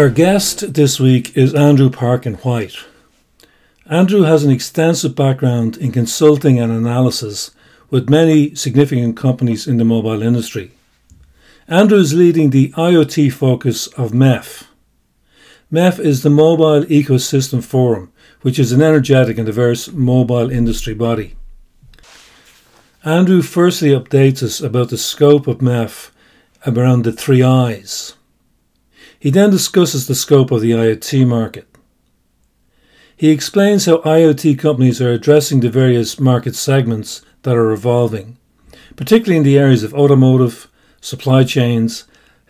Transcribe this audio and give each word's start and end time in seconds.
Our 0.00 0.08
guest 0.08 0.72
this 0.72 0.98
week 0.98 1.36
is 1.36 1.54
Andrew 1.54 1.90
Parkin 1.90 2.36
White. 2.36 2.74
Andrew 3.84 4.22
has 4.22 4.44
an 4.44 4.50
extensive 4.50 5.14
background 5.14 5.76
in 5.76 5.92
consulting 5.92 6.58
and 6.58 6.72
analysis 6.72 7.50
with 7.90 8.08
many 8.08 8.54
significant 8.54 9.18
companies 9.18 9.66
in 9.66 9.76
the 9.76 9.84
mobile 9.84 10.22
industry. 10.22 10.70
Andrew 11.68 11.98
is 11.98 12.14
leading 12.14 12.48
the 12.48 12.70
IoT 12.78 13.30
focus 13.30 13.88
of 13.88 14.12
MEF. 14.12 14.68
MEF 15.70 15.98
is 15.98 16.22
the 16.22 16.30
Mobile 16.30 16.86
Ecosystem 16.86 17.62
Forum, 17.62 18.10
which 18.40 18.58
is 18.58 18.72
an 18.72 18.80
energetic 18.80 19.36
and 19.36 19.44
diverse 19.44 19.92
mobile 19.92 20.50
industry 20.50 20.94
body. 20.94 21.36
Andrew 23.04 23.42
firstly 23.42 23.90
updates 23.90 24.42
us 24.42 24.62
about 24.62 24.88
the 24.88 24.96
scope 24.96 25.46
of 25.46 25.58
MEF 25.58 26.10
around 26.66 27.04
the 27.04 27.12
three 27.12 27.42
I's 27.42 28.14
he 29.20 29.30
then 29.30 29.50
discusses 29.50 30.06
the 30.06 30.14
scope 30.14 30.50
of 30.50 30.62
the 30.62 30.70
IoT 30.70 31.26
market. 31.26 31.68
He 33.14 33.28
explains 33.28 33.84
how 33.84 33.98
IoT 33.98 34.58
companies 34.58 35.02
are 35.02 35.12
addressing 35.12 35.60
the 35.60 35.68
various 35.68 36.18
market 36.18 36.56
segments 36.56 37.20
that 37.42 37.54
are 37.54 37.70
evolving, 37.70 38.38
particularly 38.96 39.36
in 39.36 39.42
the 39.42 39.58
areas 39.58 39.82
of 39.82 39.92
automotive, 39.92 40.68
supply 41.02 41.44
chains, 41.44 42.04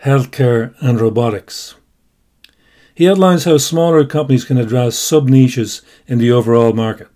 healthcare, 0.05 0.73
and 0.79 1.01
robotics. 1.01 1.75
He 2.95 3.09
outlines 3.09 3.43
how 3.43 3.57
smaller 3.57 4.05
companies 4.05 4.45
can 4.45 4.57
address 4.57 4.97
sub 4.97 5.27
niches 5.27 5.81
in 6.07 6.19
the 6.19 6.31
overall 6.31 6.71
market. 6.71 7.09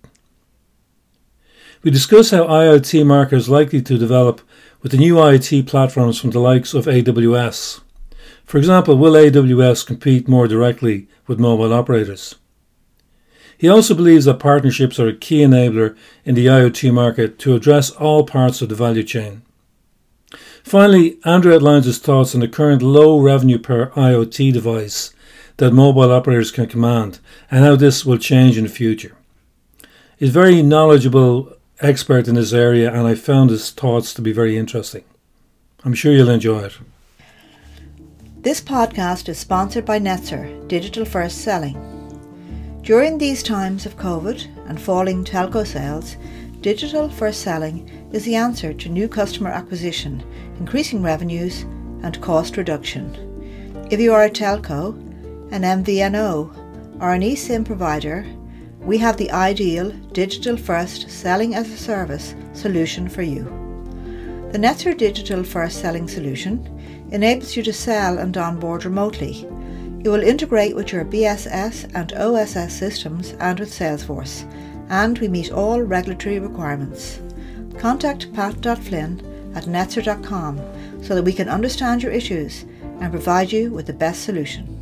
We 1.82 1.90
discuss 1.90 2.30
how 2.30 2.44
IoT 2.44 3.06
market 3.06 3.36
is 3.36 3.48
likely 3.48 3.80
to 3.80 3.96
develop 3.96 4.42
with 4.82 4.92
the 4.92 4.98
new 4.98 5.14
IoT 5.14 5.66
platforms 5.66 6.20
from 6.20 6.30
the 6.30 6.40
likes 6.40 6.74
of 6.74 6.84
AWS, 6.84 7.80
for 8.46 8.58
example, 8.58 8.96
will 8.96 9.12
AWS 9.12 9.84
compete 9.84 10.28
more 10.28 10.46
directly 10.46 11.08
with 11.26 11.40
mobile 11.40 11.72
operators? 11.72 12.36
He 13.58 13.68
also 13.68 13.94
believes 13.94 14.26
that 14.26 14.38
partnerships 14.38 15.00
are 15.00 15.08
a 15.08 15.16
key 15.16 15.40
enabler 15.40 15.96
in 16.24 16.34
the 16.34 16.46
IoT 16.46 16.92
market 16.92 17.38
to 17.40 17.54
address 17.54 17.90
all 17.90 18.24
parts 18.24 18.62
of 18.62 18.68
the 18.68 18.74
value 18.74 19.02
chain. 19.02 19.42
Finally, 20.62 21.18
Andrew 21.24 21.54
outlines 21.54 21.86
his 21.86 21.98
thoughts 21.98 22.34
on 22.34 22.40
the 22.40 22.48
current 22.48 22.82
low 22.82 23.20
revenue 23.20 23.58
per 23.58 23.90
IoT 23.90 24.52
device 24.52 25.14
that 25.56 25.72
mobile 25.72 26.12
operators 26.12 26.50
can 26.50 26.66
command 26.66 27.18
and 27.50 27.64
how 27.64 27.76
this 27.76 28.04
will 28.04 28.18
change 28.18 28.58
in 28.58 28.64
the 28.64 28.70
future. 28.70 29.16
He's 30.18 30.30
a 30.30 30.32
very 30.32 30.62
knowledgeable 30.62 31.52
expert 31.80 32.28
in 32.28 32.34
this 32.34 32.52
area, 32.52 32.92
and 32.92 33.06
I 33.06 33.14
found 33.14 33.50
his 33.50 33.70
thoughts 33.70 34.14
to 34.14 34.22
be 34.22 34.32
very 34.32 34.56
interesting. 34.56 35.04
I'm 35.84 35.94
sure 35.94 36.12
you'll 36.12 36.30
enjoy 36.30 36.64
it. 36.64 36.78
This 38.46 38.60
podcast 38.60 39.28
is 39.28 39.38
sponsored 39.38 39.84
by 39.84 39.98
Netzer, 39.98 40.68
Digital 40.68 41.04
First 41.04 41.38
Selling. 41.38 41.74
During 42.82 43.18
these 43.18 43.42
times 43.42 43.86
of 43.86 43.96
COVID 43.96 44.68
and 44.68 44.80
falling 44.80 45.24
telco 45.24 45.66
sales, 45.66 46.16
Digital 46.60 47.08
First 47.08 47.40
Selling 47.40 47.90
is 48.12 48.24
the 48.24 48.36
answer 48.36 48.72
to 48.72 48.88
new 48.88 49.08
customer 49.08 49.50
acquisition, 49.50 50.22
increasing 50.60 51.02
revenues, 51.02 51.62
and 52.04 52.22
cost 52.22 52.56
reduction. 52.56 53.10
If 53.90 53.98
you 53.98 54.14
are 54.14 54.26
a 54.26 54.30
telco, 54.30 54.94
an 55.50 55.62
MVNO, 55.62 57.00
or 57.00 57.14
an 57.14 57.22
eSIM 57.22 57.64
provider, 57.64 58.24
we 58.78 58.96
have 58.98 59.16
the 59.16 59.32
ideal 59.32 59.90
digital 60.12 60.56
first 60.56 61.10
selling 61.10 61.56
as 61.56 61.68
a 61.68 61.76
service 61.76 62.36
solution 62.52 63.08
for 63.08 63.22
you. 63.22 63.42
The 64.52 64.58
Netzer 64.58 64.96
Digital 64.96 65.42
First 65.42 65.80
Selling 65.80 66.06
solution 66.06 66.75
enables 67.10 67.56
you 67.56 67.62
to 67.62 67.72
sell 67.72 68.18
and 68.18 68.36
onboard 68.36 68.84
remotely. 68.84 69.46
It 70.04 70.08
will 70.08 70.22
integrate 70.22 70.76
with 70.76 70.92
your 70.92 71.04
BSS 71.04 71.90
and 71.94 72.12
OSS 72.12 72.72
systems 72.72 73.32
and 73.40 73.58
with 73.58 73.70
Salesforce, 73.70 74.44
and 74.88 75.18
we 75.18 75.28
meet 75.28 75.52
all 75.52 75.82
regulatory 75.82 76.38
requirements. 76.38 77.20
Contact 77.78 78.32
pat.flynn 78.32 79.52
at 79.54 79.64
netzer.com 79.64 80.60
so 81.02 81.14
that 81.14 81.24
we 81.24 81.32
can 81.32 81.48
understand 81.48 82.02
your 82.02 82.12
issues 82.12 82.64
and 83.00 83.10
provide 83.10 83.52
you 83.52 83.70
with 83.70 83.86
the 83.86 83.92
best 83.92 84.22
solution. 84.22 84.75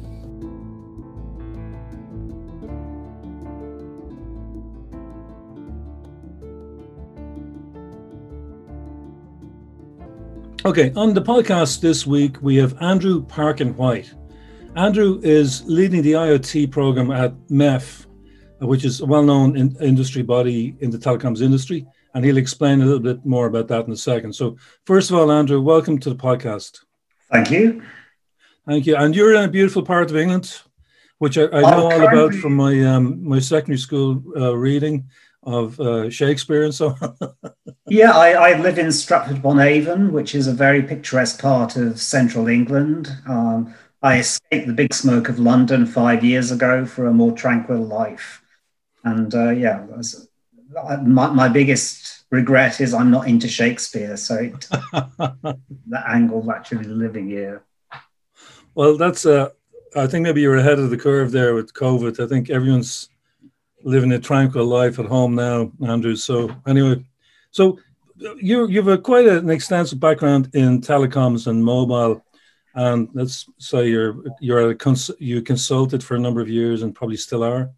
Okay, 10.67 10.95
on 10.97 11.13
the 11.13 11.21
podcast 11.21 11.83
this 11.83 12.07
week, 12.07 12.41
we 12.41 12.57
have 12.57 12.75
Andrew 12.81 13.23
Parkin 13.23 13.77
White. 13.77 14.15
Andrew 14.77 15.21
is 15.23 15.63
leading 15.67 16.01
the 16.01 16.13
IoT 16.13 16.71
program 16.71 17.11
at 17.11 17.35
MEF, 17.51 18.07
which 18.61 18.83
is 18.87 19.03
a 19.03 19.05
well 19.05 19.23
known 19.23 19.59
in 19.59 19.77
industry 19.83 20.23
body 20.23 20.75
in 20.81 20.89
the 20.89 20.97
telecoms 20.97 21.43
industry. 21.43 21.85
And 22.15 22.25
he'll 22.25 22.39
explain 22.39 22.81
a 22.81 22.87
little 22.87 22.99
bit 22.99 23.27
more 23.27 23.47
about 23.47 23.69
that 23.69 23.85
in 23.85 23.93
a 23.93 23.97
second. 23.97 24.33
So, 24.33 24.57
first 24.87 25.11
of 25.11 25.17
all, 25.19 25.31
Andrew, 25.31 25.61
welcome 25.61 25.99
to 25.99 26.09
the 26.09 26.17
podcast. 26.17 26.79
Thank 27.31 27.51
you. 27.51 27.83
Thank 28.67 28.87
you. 28.87 28.97
And 28.97 29.15
you're 29.15 29.35
in 29.35 29.45
a 29.45 29.49
beautiful 29.49 29.83
part 29.83 30.11
of 30.11 30.17
England, 30.17 30.63
which 31.19 31.37
I, 31.37 31.43
I 31.43 31.61
know 31.61 31.91
all 31.91 32.09
about 32.09 32.33
from 32.37 32.57
my 32.57 32.83
um, 32.87 33.23
my 33.23 33.39
secondary 33.39 33.77
school 33.77 34.23
uh, 34.35 34.57
reading 34.57 35.11
of 35.47 35.79
uh, 35.81 36.11
Shakespeare 36.11 36.65
and 36.65 36.75
so 36.75 36.95
on. 37.01 37.17
yeah, 37.87 38.13
I, 38.13 38.33
I, 38.33 38.61
live 38.61 38.79
in 38.79 38.91
Stratford 38.91 39.39
upon 39.39 39.61
Avon, 39.61 40.13
which 40.13 40.35
is 40.35 40.47
a 40.47 40.53
very 40.53 40.83
picturesque 40.83 41.41
part 41.41 41.77
of 41.77 42.01
central 42.01 42.49
England. 42.49 43.11
Um, 43.27 43.75
I 44.03 44.19
escaped 44.19 44.67
the 44.67 44.73
big 44.73 44.93
smoke 44.93 45.29
of 45.29 45.39
London 45.39 45.87
five 45.87 46.25
years 46.25 46.51
ago 46.51 46.85
for 46.85 47.07
a 47.07 47.13
more 47.13 47.33
tranquil 47.33 47.85
life. 47.85 48.43
And 49.05 49.35
uh, 49.35 49.51
yeah, 49.51 49.85
was, 49.85 50.29
my, 51.03 51.29
my 51.29 51.49
biggest 51.49 52.25
regret 52.31 52.81
is 52.81 52.95
I'm 52.95 53.11
not 53.11 53.29
into 53.29 53.49
Shakespeare. 53.49 54.17
So 54.17 54.37
it, 54.37 54.61
the 54.93 56.03
angle 56.07 56.41
of 56.41 56.49
actually 56.49 56.85
living 56.85 57.29
here. 57.29 57.65
Well, 58.75 58.97
that's, 58.97 59.25
uh, 59.25 59.51
I 59.95 60.07
think 60.07 60.25
maybe 60.25 60.41
you're 60.41 60.57
ahead 60.57 60.79
of 60.79 60.91
the 60.91 60.97
curve 60.97 61.31
there 61.31 61.55
with 61.55 61.75
COVID. 61.75 62.23
I 62.23 62.27
think 62.27 62.51
everyone's 62.51 63.09
living 63.85 64.13
a 64.13 64.19
tranquil 64.19 64.67
life 64.67 64.99
at 64.99 65.07
home 65.07 65.35
now, 65.35 65.71
Andrew. 65.87 66.17
So 66.17 66.51
anyway, 66.67 67.05
so 67.51 67.79
you 68.41 68.67
you 68.69 68.79
have 68.79 68.89
a 68.89 68.99
quite 68.99 69.27
an 69.27 69.51
extensive 69.51 70.01
background 70.01 70.51
in 70.55 70.81
telecoms 70.81 71.47
and 71.47 71.65
mobile, 71.65 72.25
and 72.75 73.09
let's 73.13 73.47
say 73.59 73.89
you're 73.89 74.17
you're 74.41 74.71
a 74.71 74.75
cons- 74.75 75.11
you 75.19 75.43
consulted 75.43 76.03
for 76.03 76.17
a 76.17 76.21
number 76.21 76.41
of 76.41 76.49
years 76.49 76.83
and 76.83 76.95
probably 76.95 77.17
still 77.17 77.45
are. 77.45 77.71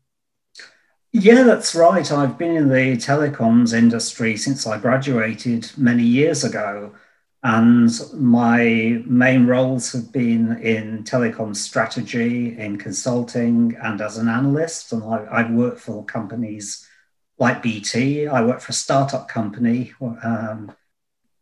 Yeah, 1.12 1.44
that's 1.44 1.74
right. 1.74 2.10
I've 2.12 2.36
been 2.36 2.56
in 2.56 2.68
the 2.68 2.96
telecoms 2.96 3.72
industry 3.72 4.36
since 4.36 4.66
I 4.66 4.78
graduated 4.78 5.70
many 5.76 6.02
years 6.02 6.44
ago. 6.44 6.92
And 7.42 7.90
my 8.14 9.02
main 9.06 9.46
roles 9.46 9.92
have 9.92 10.12
been 10.12 10.58
in 10.60 11.04
telecom 11.04 11.54
strategy, 11.54 12.58
in 12.58 12.76
consulting, 12.76 13.76
and 13.82 14.00
as 14.00 14.18
an 14.18 14.28
analyst. 14.28 14.92
And 14.92 15.04
I, 15.04 15.42
have 15.42 15.50
worked 15.50 15.80
for 15.80 16.04
companies 16.04 16.86
like 17.38 17.62
BT. 17.62 18.26
I 18.26 18.42
worked 18.42 18.62
for 18.62 18.70
a 18.70 18.74
startup 18.74 19.28
company 19.28 19.92
um, 20.00 20.72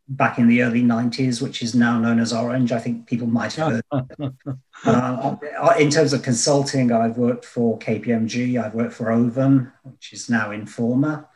back 0.08 0.38
in 0.38 0.48
the 0.48 0.62
early 0.62 0.82
90s, 0.82 1.40
which 1.40 1.62
is 1.62 1.74
now 1.74 1.98
known 1.98 2.18
as 2.18 2.32
Orange. 2.32 2.72
I 2.72 2.80
think 2.80 3.06
people 3.06 3.26
might 3.26 3.54
have 3.54 3.80
heard. 3.90 4.34
uh, 4.84 5.36
in 5.78 5.90
terms 5.90 6.12
of 6.12 6.22
consulting, 6.22 6.92
I've 6.92 7.16
worked 7.16 7.44
for 7.44 7.78
KPMG, 7.78 8.62
I've 8.62 8.74
worked 8.74 8.92
for 8.92 9.10
Ovum, 9.10 9.72
which 9.82 10.12
is 10.12 10.28
now 10.28 10.50
Informa. 10.50 11.26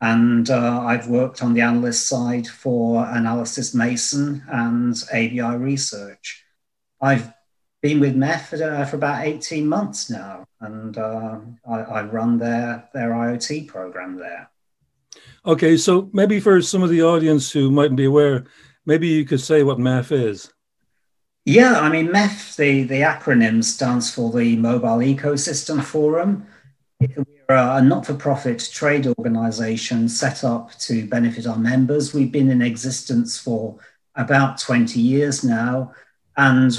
And 0.00 0.50
uh, 0.50 0.80
I've 0.82 1.08
worked 1.08 1.42
on 1.42 1.54
the 1.54 1.62
analyst 1.62 2.06
side 2.06 2.46
for 2.46 3.04
Analysys 3.04 3.74
Mason 3.74 4.42
and 4.48 4.94
ABI 5.12 5.56
Research. 5.56 6.44
I've 7.00 7.32
been 7.82 8.00
with 8.00 8.16
MEF 8.16 8.46
for, 8.48 8.62
uh, 8.62 8.84
for 8.84 8.96
about 8.96 9.24
18 9.24 9.66
months 9.66 10.10
now, 10.10 10.44
and 10.60 10.98
uh, 10.98 11.38
I, 11.68 11.78
I, 11.80 12.02
run 12.02 12.38
their, 12.38 12.88
their 12.92 13.10
IoT 13.10 13.68
program 13.68 14.16
there. 14.16 14.50
Okay, 15.44 15.76
so 15.76 16.10
maybe 16.12 16.40
for 16.40 16.60
some 16.60 16.82
of 16.82 16.90
the 16.90 17.02
audience 17.02 17.50
who 17.50 17.70
mightn't 17.70 17.96
be 17.96 18.06
aware, 18.06 18.44
maybe 18.84 19.08
you 19.08 19.24
could 19.24 19.40
say 19.40 19.62
what 19.62 19.78
MEF 19.78 20.10
is. 20.10 20.52
Yeah, 21.44 21.78
I 21.78 21.88
mean, 21.88 22.08
MEF, 22.08 22.56
the, 22.56 22.82
the 22.82 23.02
acronym 23.02 23.62
stands 23.62 24.12
for 24.12 24.32
the 24.32 24.56
Mobile 24.56 24.98
Ecosystem 24.98 25.82
Forum. 25.82 26.46
We're 27.48 27.56
a 27.56 27.80
not 27.80 28.04
for 28.04 28.14
profit 28.14 28.68
trade 28.72 29.06
organization 29.06 30.08
set 30.08 30.42
up 30.42 30.76
to 30.80 31.06
benefit 31.06 31.46
our 31.46 31.58
members. 31.58 32.12
We've 32.12 32.32
been 32.32 32.50
in 32.50 32.60
existence 32.60 33.38
for 33.38 33.78
about 34.16 34.58
20 34.58 34.98
years 34.98 35.44
now. 35.44 35.92
And 36.36 36.76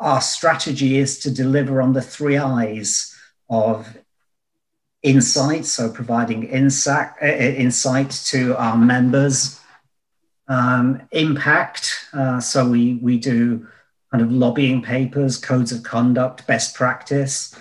our 0.00 0.20
strategy 0.20 0.98
is 0.98 1.20
to 1.20 1.30
deliver 1.30 1.80
on 1.80 1.92
the 1.92 2.02
three 2.02 2.36
I's 2.36 3.16
of 3.48 3.96
insight, 5.02 5.64
so 5.64 5.90
providing 5.90 6.42
insight, 6.44 7.10
insight 7.22 8.10
to 8.26 8.56
our 8.56 8.76
members, 8.76 9.60
um, 10.48 11.02
impact, 11.12 12.06
uh, 12.12 12.40
so 12.40 12.68
we, 12.68 12.94
we 12.94 13.16
do 13.18 13.68
kind 14.10 14.22
of 14.22 14.32
lobbying 14.32 14.82
papers, 14.82 15.38
codes 15.38 15.70
of 15.70 15.84
conduct, 15.84 16.46
best 16.46 16.74
practice, 16.74 17.56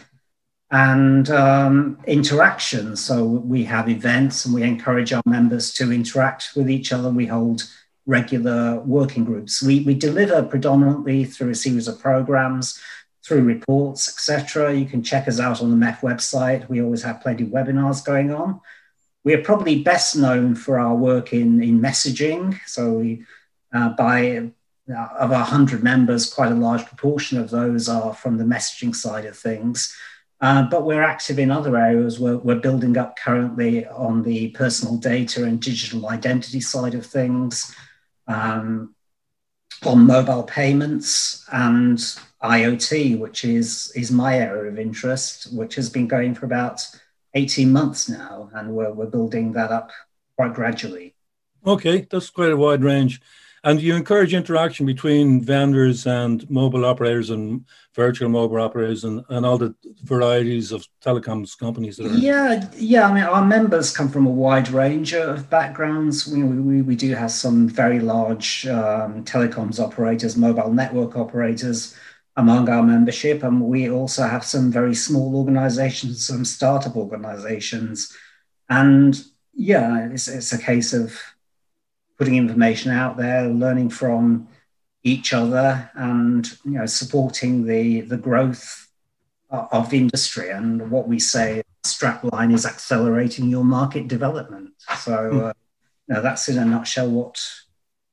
and 0.72 1.30
um, 1.30 1.98
interaction. 2.08 2.96
So 2.96 3.24
we 3.26 3.64
have 3.66 3.90
events 3.90 4.46
and 4.46 4.56
we 4.56 4.64
encourage 4.64 5.12
our 5.12 5.22
members 5.26 5.74
to 5.76 5.92
interact 5.92 6.52
with 6.56 6.70
each 6.70 6.94
other. 6.94 7.10
We 7.10 7.26
hold 7.26 7.70
regular 8.06 8.80
working 8.80 9.26
groups. 9.26 9.62
We, 9.62 9.82
we 9.82 9.94
deliver 9.94 10.42
predominantly 10.44 11.26
through 11.26 11.50
a 11.50 11.56
series 11.56 11.90
of 11.90 12.00
programs, 12.00 12.80
through 13.24 13.44
reports, 13.44 14.08
etc. 14.08 14.74
You 14.74 14.86
can 14.86 15.04
check 15.04 15.28
us 15.28 15.40
out 15.40 15.62
on 15.62 15.78
the 15.78 15.86
MEF 15.86 16.00
website. 16.00 16.68
We 16.70 16.82
always 16.82 17.04
have 17.04 17.22
plenty 17.22 17.44
of 17.44 17.50
webinars 17.50 18.04
going 18.04 18.34
on. 18.34 18.62
We 19.24 19.34
are 19.34 19.44
probably 19.44 19.84
best 19.84 20.16
known 20.16 20.56
for 20.56 20.80
our 20.80 20.96
work 20.96 21.34
in, 21.34 21.62
in 21.62 21.80
messaging. 21.80 22.58
So 22.66 22.94
we, 22.94 23.26
uh, 23.74 23.90
by 23.90 24.52
uh, 24.90 25.08
of 25.20 25.32
our 25.32 25.42
100 25.42 25.84
members, 25.84 26.34
quite 26.34 26.52
a 26.52 26.56
large 26.56 26.86
proportion 26.86 27.38
of 27.38 27.50
those 27.50 27.88
are 27.88 28.14
from 28.14 28.38
the 28.38 28.44
messaging 28.44 28.96
side 28.96 29.26
of 29.26 29.38
things. 29.38 29.96
Uh, 30.42 30.64
but 30.64 30.86
we're 30.86 31.04
active 31.04 31.38
in 31.38 31.52
other 31.52 31.78
areas. 31.78 32.20
We're, 32.20 32.38
we're 32.38 32.60
building 32.60 32.98
up 32.98 33.16
currently 33.16 33.86
on 33.86 34.24
the 34.24 34.50
personal 34.50 34.98
data 34.98 35.44
and 35.44 35.62
digital 35.62 36.10
identity 36.10 36.60
side 36.60 36.96
of 36.96 37.06
things, 37.06 37.76
um, 38.28 38.96
on 39.86 40.08
mobile 40.08 40.44
payments 40.44 41.46
and 41.52 41.98
IoT, 42.44 43.20
which 43.20 43.46
is, 43.46 43.92
is 43.96 44.12
my 44.12 44.40
area 44.40 44.72
of 44.72 44.80
interest, 44.80 45.54
which 45.54 45.76
has 45.76 45.90
been 45.90 46.08
going 46.08 46.34
for 46.34 46.48
about 46.48 46.82
18 47.36 47.72
months 47.72 48.10
now. 48.10 48.50
And 48.54 48.74
we're, 48.74 48.92
we're 48.92 49.06
building 49.06 49.54
that 49.54 49.72
up 49.72 49.92
quite 50.36 50.56
gradually. 50.56 51.14
Okay, 51.66 52.08
that's 52.10 52.32
quite 52.32 52.52
a 52.52 52.58
wide 52.58 52.84
range. 52.84 53.22
And 53.64 53.80
you 53.80 53.96
encourage 53.96 54.34
interaction 54.34 54.88
between 54.88 55.40
vendors 55.44 56.08
and 56.08 56.50
mobile 56.50 56.84
operators 56.84 57.30
and 57.30 57.64
virtual 57.94 58.28
mobile 58.28 58.60
operators 58.60 59.04
and, 59.04 59.24
and 59.30 59.46
all 59.46 59.60
the 59.60 59.76
varieties 60.04 60.72
of 60.72 60.88
telecoms 61.00 61.56
companies 61.56 61.98
that 61.98 62.08
are. 62.08 62.16
Yeah, 62.16 62.68
yeah. 62.76 63.08
I 63.08 63.14
mean, 63.14 63.24
our 63.24 63.46
members 63.46 63.96
come 63.96 64.10
from 64.10 64.26
a 64.26 64.32
wide 64.32 64.70
range 64.70 65.14
of 65.14 65.48
backgrounds. 65.52 66.28
We, 66.28 66.42
we, 66.42 66.82
we 66.82 66.96
do 66.96 67.14
have 67.14 67.30
some 67.32 67.70
very 67.70 68.00
large 68.00 68.66
um, 68.66 69.24
telecoms 69.26 69.80
operators, 69.80 70.36
mobile 70.36 70.74
network 70.74 71.16
operators 71.16 71.96
among 72.38 72.68
our 72.68 72.82
membership. 72.82 73.44
And 73.44 73.62
we 73.62 73.92
also 73.92 74.24
have 74.24 74.44
some 74.44 74.72
very 74.72 74.96
small 74.96 75.36
organizations, 75.36 76.26
some 76.26 76.46
startup 76.46 76.96
organizations. 76.96 78.12
And 78.70 79.24
yeah, 79.54 80.10
it's, 80.10 80.28
it's 80.28 80.52
a 80.52 80.58
case 80.58 80.94
of 80.94 81.16
putting 82.22 82.36
information 82.36 82.92
out 82.92 83.18
there, 83.18 83.48
learning 83.48 83.90
from 83.90 84.48
each 85.02 85.34
other, 85.34 85.90
and 85.96 86.52
you 86.64 86.74
know, 86.74 86.86
supporting 86.86 87.66
the 87.66 88.02
the 88.02 88.18
growth 88.18 88.88
of 89.50 89.90
the 89.90 89.98
industry. 89.98 90.52
And 90.52 90.92
what 90.92 91.08
we 91.08 91.18
say, 91.18 91.64
strapline 91.84 92.54
is 92.54 92.64
accelerating 92.64 93.50
your 93.50 93.64
market 93.64 94.08
development. 94.08 94.70
So, 95.00 95.12
mm. 95.12 95.42
uh, 95.50 95.54
you 96.08 96.14
know, 96.14 96.22
that's 96.22 96.48
in 96.48 96.60
a 96.60 96.66
nutshell 96.66 97.10
what 97.10 97.44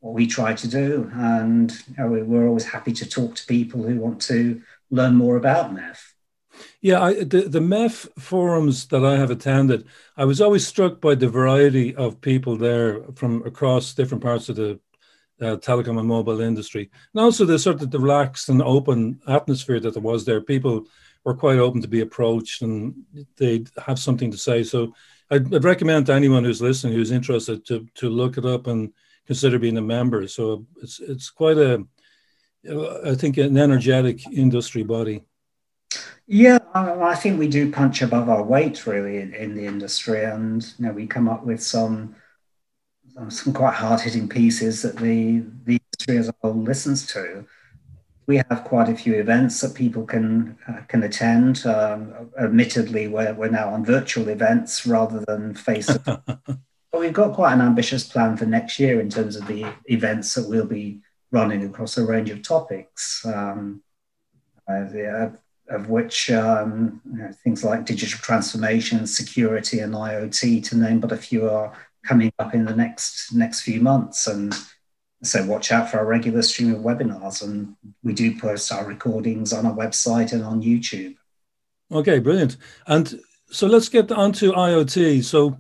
what 0.00 0.14
we 0.14 0.26
try 0.26 0.54
to 0.54 0.68
do. 0.68 1.10
And 1.12 1.70
you 1.70 1.96
know, 1.98 2.08
we're 2.08 2.48
always 2.48 2.64
happy 2.64 2.94
to 2.94 3.06
talk 3.06 3.34
to 3.34 3.46
people 3.46 3.82
who 3.82 3.96
want 4.00 4.22
to 4.22 4.62
learn 4.90 5.16
more 5.16 5.36
about 5.36 5.74
MEF. 5.74 5.98
Yeah, 6.80 7.02
I, 7.02 7.24
the 7.24 7.42
the 7.48 7.60
MEF 7.60 8.08
forums 8.20 8.86
that 8.88 9.04
I 9.04 9.16
have 9.16 9.32
attended, 9.32 9.86
I 10.16 10.24
was 10.24 10.40
always 10.40 10.66
struck 10.66 11.00
by 11.00 11.16
the 11.16 11.28
variety 11.28 11.94
of 11.96 12.20
people 12.20 12.56
there 12.56 13.02
from 13.16 13.44
across 13.44 13.94
different 13.94 14.22
parts 14.22 14.48
of 14.48 14.56
the 14.56 14.78
uh, 15.40 15.56
telecom 15.56 15.98
and 15.98 16.06
mobile 16.06 16.40
industry, 16.40 16.88
and 17.12 17.20
also 17.20 17.44
the 17.44 17.58
sort 17.58 17.82
of 17.82 17.90
the 17.90 17.98
relaxed 17.98 18.48
and 18.48 18.62
open 18.62 19.20
atmosphere 19.26 19.80
that 19.80 19.94
there 19.94 20.02
was 20.02 20.24
there. 20.24 20.40
People 20.40 20.86
were 21.24 21.34
quite 21.34 21.58
open 21.58 21.82
to 21.82 21.88
be 21.88 22.00
approached, 22.00 22.62
and 22.62 22.94
they'd 23.36 23.68
have 23.84 23.98
something 23.98 24.30
to 24.30 24.38
say. 24.38 24.62
So, 24.62 24.94
I'd, 25.30 25.52
I'd 25.52 25.64
recommend 25.64 26.06
to 26.06 26.14
anyone 26.14 26.44
who's 26.44 26.62
listening 26.62 26.92
who's 26.92 27.10
interested 27.10 27.66
to 27.66 27.88
to 27.94 28.08
look 28.08 28.38
it 28.38 28.46
up 28.46 28.68
and 28.68 28.92
consider 29.26 29.58
being 29.58 29.78
a 29.78 29.82
member. 29.82 30.26
So 30.28 30.66
it's 30.82 31.00
it's 31.00 31.30
quite 31.30 31.58
a, 31.58 31.84
I 33.04 33.14
think, 33.14 33.36
an 33.36 33.58
energetic 33.58 34.26
industry 34.32 34.84
body. 34.84 35.24
Yeah, 36.26 36.57
I 36.74 37.14
think 37.14 37.38
we 37.38 37.48
do 37.48 37.72
punch 37.72 38.02
above 38.02 38.28
our 38.28 38.42
weight 38.42 38.86
really 38.86 39.18
in, 39.18 39.32
in 39.34 39.54
the 39.54 39.66
industry, 39.66 40.24
and 40.24 40.62
you 40.78 40.86
know 40.86 40.92
we 40.92 41.06
come 41.06 41.28
up 41.28 41.44
with 41.44 41.62
some 41.62 42.14
some 43.28 43.52
quite 43.52 43.74
hard 43.74 44.00
hitting 44.00 44.28
pieces 44.28 44.82
that 44.82 44.96
the 44.96 45.44
the 45.64 45.80
industry 45.80 46.18
as 46.18 46.28
a 46.28 46.34
whole 46.42 46.54
listens 46.54 47.06
to. 47.08 47.44
We 48.26 48.36
have 48.36 48.64
quite 48.64 48.90
a 48.90 48.94
few 48.94 49.14
events 49.14 49.60
that 49.62 49.74
people 49.74 50.04
can 50.04 50.58
uh, 50.68 50.82
can 50.88 51.02
attend. 51.02 51.64
Um, 51.66 52.30
admittedly, 52.38 53.08
we're, 53.08 53.34
we're 53.34 53.50
now 53.50 53.70
on 53.70 53.84
virtual 53.84 54.28
events 54.28 54.86
rather 54.86 55.24
than 55.26 55.54
face. 55.54 55.96
but 56.06 57.00
we've 57.00 57.12
got 57.12 57.34
quite 57.34 57.54
an 57.54 57.62
ambitious 57.62 58.04
plan 58.04 58.36
for 58.36 58.44
next 58.44 58.78
year 58.78 59.00
in 59.00 59.08
terms 59.08 59.36
of 59.36 59.46
the 59.46 59.66
events 59.86 60.34
that 60.34 60.48
we'll 60.48 60.66
be 60.66 61.00
running 61.30 61.64
across 61.64 61.96
a 61.96 62.04
range 62.04 62.30
of 62.30 62.42
topics. 62.42 63.24
Um, 63.24 63.82
uh, 64.68 64.84
the, 64.84 65.08
uh, 65.08 65.30
of 65.70 65.88
which 65.88 66.30
um, 66.30 67.00
you 67.10 67.18
know, 67.18 67.32
things 67.44 67.64
like 67.64 67.84
digital 67.84 68.18
transformation, 68.18 69.06
security, 69.06 69.80
and 69.80 69.94
IoT, 69.94 70.64
to 70.68 70.76
name 70.76 71.00
but 71.00 71.12
a 71.12 71.16
few, 71.16 71.48
are 71.48 71.76
coming 72.04 72.32
up 72.38 72.54
in 72.54 72.64
the 72.64 72.74
next 72.74 73.32
next 73.34 73.62
few 73.62 73.80
months. 73.80 74.26
And 74.26 74.54
so, 75.22 75.44
watch 75.46 75.72
out 75.72 75.90
for 75.90 75.98
our 75.98 76.06
regular 76.06 76.42
stream 76.42 76.74
of 76.74 76.80
webinars, 76.80 77.42
and 77.42 77.76
we 78.02 78.12
do 78.12 78.38
post 78.38 78.72
our 78.72 78.86
recordings 78.86 79.52
on 79.52 79.66
our 79.66 79.74
website 79.74 80.32
and 80.32 80.42
on 80.42 80.62
YouTube. 80.62 81.16
Okay, 81.92 82.18
brilliant. 82.18 82.56
And 82.86 83.20
so, 83.50 83.66
let's 83.66 83.88
get 83.88 84.10
on 84.12 84.32
to 84.34 84.52
IoT. 84.52 85.24
So, 85.24 85.58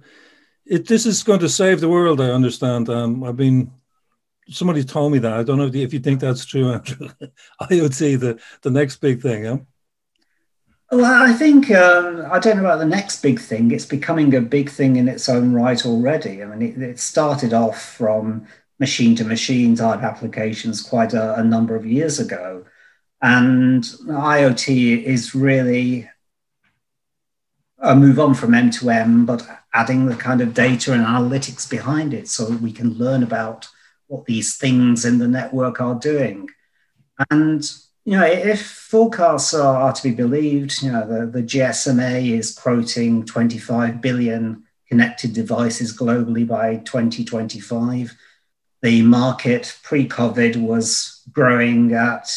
it, 0.64 0.86
this 0.86 1.06
is 1.06 1.22
going 1.22 1.40
to 1.40 1.48
save 1.48 1.80
the 1.80 1.88
world. 1.88 2.20
I 2.20 2.30
understand. 2.30 2.88
Um, 2.88 3.24
I've 3.24 3.36
been 3.36 3.70
somebody 4.50 4.84
told 4.84 5.12
me 5.12 5.18
that. 5.18 5.32
I 5.32 5.42
don't 5.42 5.58
know 5.58 5.66
if 5.66 5.92
you 5.92 6.00
think 6.00 6.20
that's 6.20 6.44
true, 6.44 6.72
Andrew. 6.72 7.08
IoT, 7.62 8.20
the 8.20 8.40
the 8.62 8.70
next 8.70 8.96
big 8.96 9.20
thing. 9.20 9.66
Well, 10.90 11.04
I 11.04 11.32
think 11.34 11.70
um, 11.70 12.26
I 12.30 12.38
don't 12.38 12.56
know 12.56 12.64
about 12.64 12.78
the 12.78 12.86
next 12.86 13.20
big 13.20 13.38
thing. 13.38 13.70
It's 13.72 13.84
becoming 13.84 14.34
a 14.34 14.40
big 14.40 14.70
thing 14.70 14.96
in 14.96 15.06
its 15.08 15.28
own 15.28 15.52
right 15.52 15.84
already. 15.84 16.42
I 16.42 16.46
mean, 16.46 16.62
it, 16.62 16.82
it 16.82 16.98
started 16.98 17.52
off 17.52 17.82
from 17.82 18.46
machine 18.80 19.14
to 19.16 19.24
machine 19.24 19.74
type 19.74 20.02
applications 20.02 20.82
quite 20.82 21.12
a, 21.12 21.34
a 21.34 21.44
number 21.44 21.76
of 21.76 21.84
years 21.84 22.18
ago, 22.18 22.64
and 23.20 23.82
IoT 23.82 25.02
is 25.04 25.34
really 25.34 26.08
a 27.78 27.94
move 27.94 28.18
on 28.18 28.34
from 28.34 28.54
M 28.54 28.70
to 28.70 28.90
M, 28.90 29.24
but 29.26 29.46
adding 29.72 30.06
the 30.06 30.16
kind 30.16 30.40
of 30.40 30.54
data 30.54 30.92
and 30.92 31.04
analytics 31.04 31.68
behind 31.68 32.12
it 32.14 32.28
so 32.28 32.50
we 32.56 32.72
can 32.72 32.94
learn 32.94 33.22
about 33.22 33.68
what 34.08 34.24
these 34.24 34.56
things 34.56 35.04
in 35.04 35.18
the 35.18 35.28
network 35.28 35.80
are 35.80 35.94
doing. 35.94 36.48
And 37.30 37.62
you 38.08 38.16
know, 38.16 38.24
if 38.24 38.66
forecasts 38.66 39.52
are, 39.52 39.82
are 39.82 39.92
to 39.92 40.02
be 40.02 40.12
believed, 40.12 40.82
you 40.82 40.90
know, 40.90 41.06
the, 41.06 41.26
the 41.26 41.42
GSMA 41.42 42.38
is 42.38 42.54
quoting 42.54 43.26
25 43.26 44.00
billion 44.00 44.64
connected 44.88 45.34
devices 45.34 45.94
globally 45.94 46.48
by 46.48 46.76
2025. 46.76 48.16
The 48.80 49.02
market 49.02 49.78
pre 49.82 50.08
COVID 50.08 50.56
was 50.56 51.20
growing 51.32 51.92
at, 51.92 52.30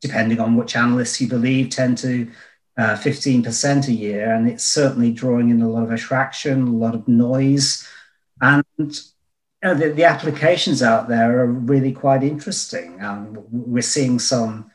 depending 0.00 0.38
on 0.38 0.54
which 0.54 0.76
analysts 0.76 1.20
you 1.20 1.26
believe, 1.26 1.70
10 1.70 1.96
to 1.96 2.30
uh, 2.78 2.94
15% 2.94 3.88
a 3.88 3.92
year. 3.92 4.32
And 4.32 4.48
it's 4.48 4.68
certainly 4.68 5.10
drawing 5.10 5.50
in 5.50 5.62
a 5.62 5.68
lot 5.68 5.82
of 5.82 5.90
attraction, 5.90 6.68
a 6.68 6.70
lot 6.70 6.94
of 6.94 7.08
noise. 7.08 7.84
And 8.40 8.64
know, 9.64 9.74
the, 9.74 9.90
the, 9.90 10.04
applications 10.04 10.82
out 10.82 11.08
there 11.08 11.40
are 11.40 11.46
really 11.46 11.92
quite 11.92 12.22
interesting. 12.22 13.02
Um, 13.02 13.44
we're 13.50 13.82
seeing 13.82 14.18
some 14.18 14.70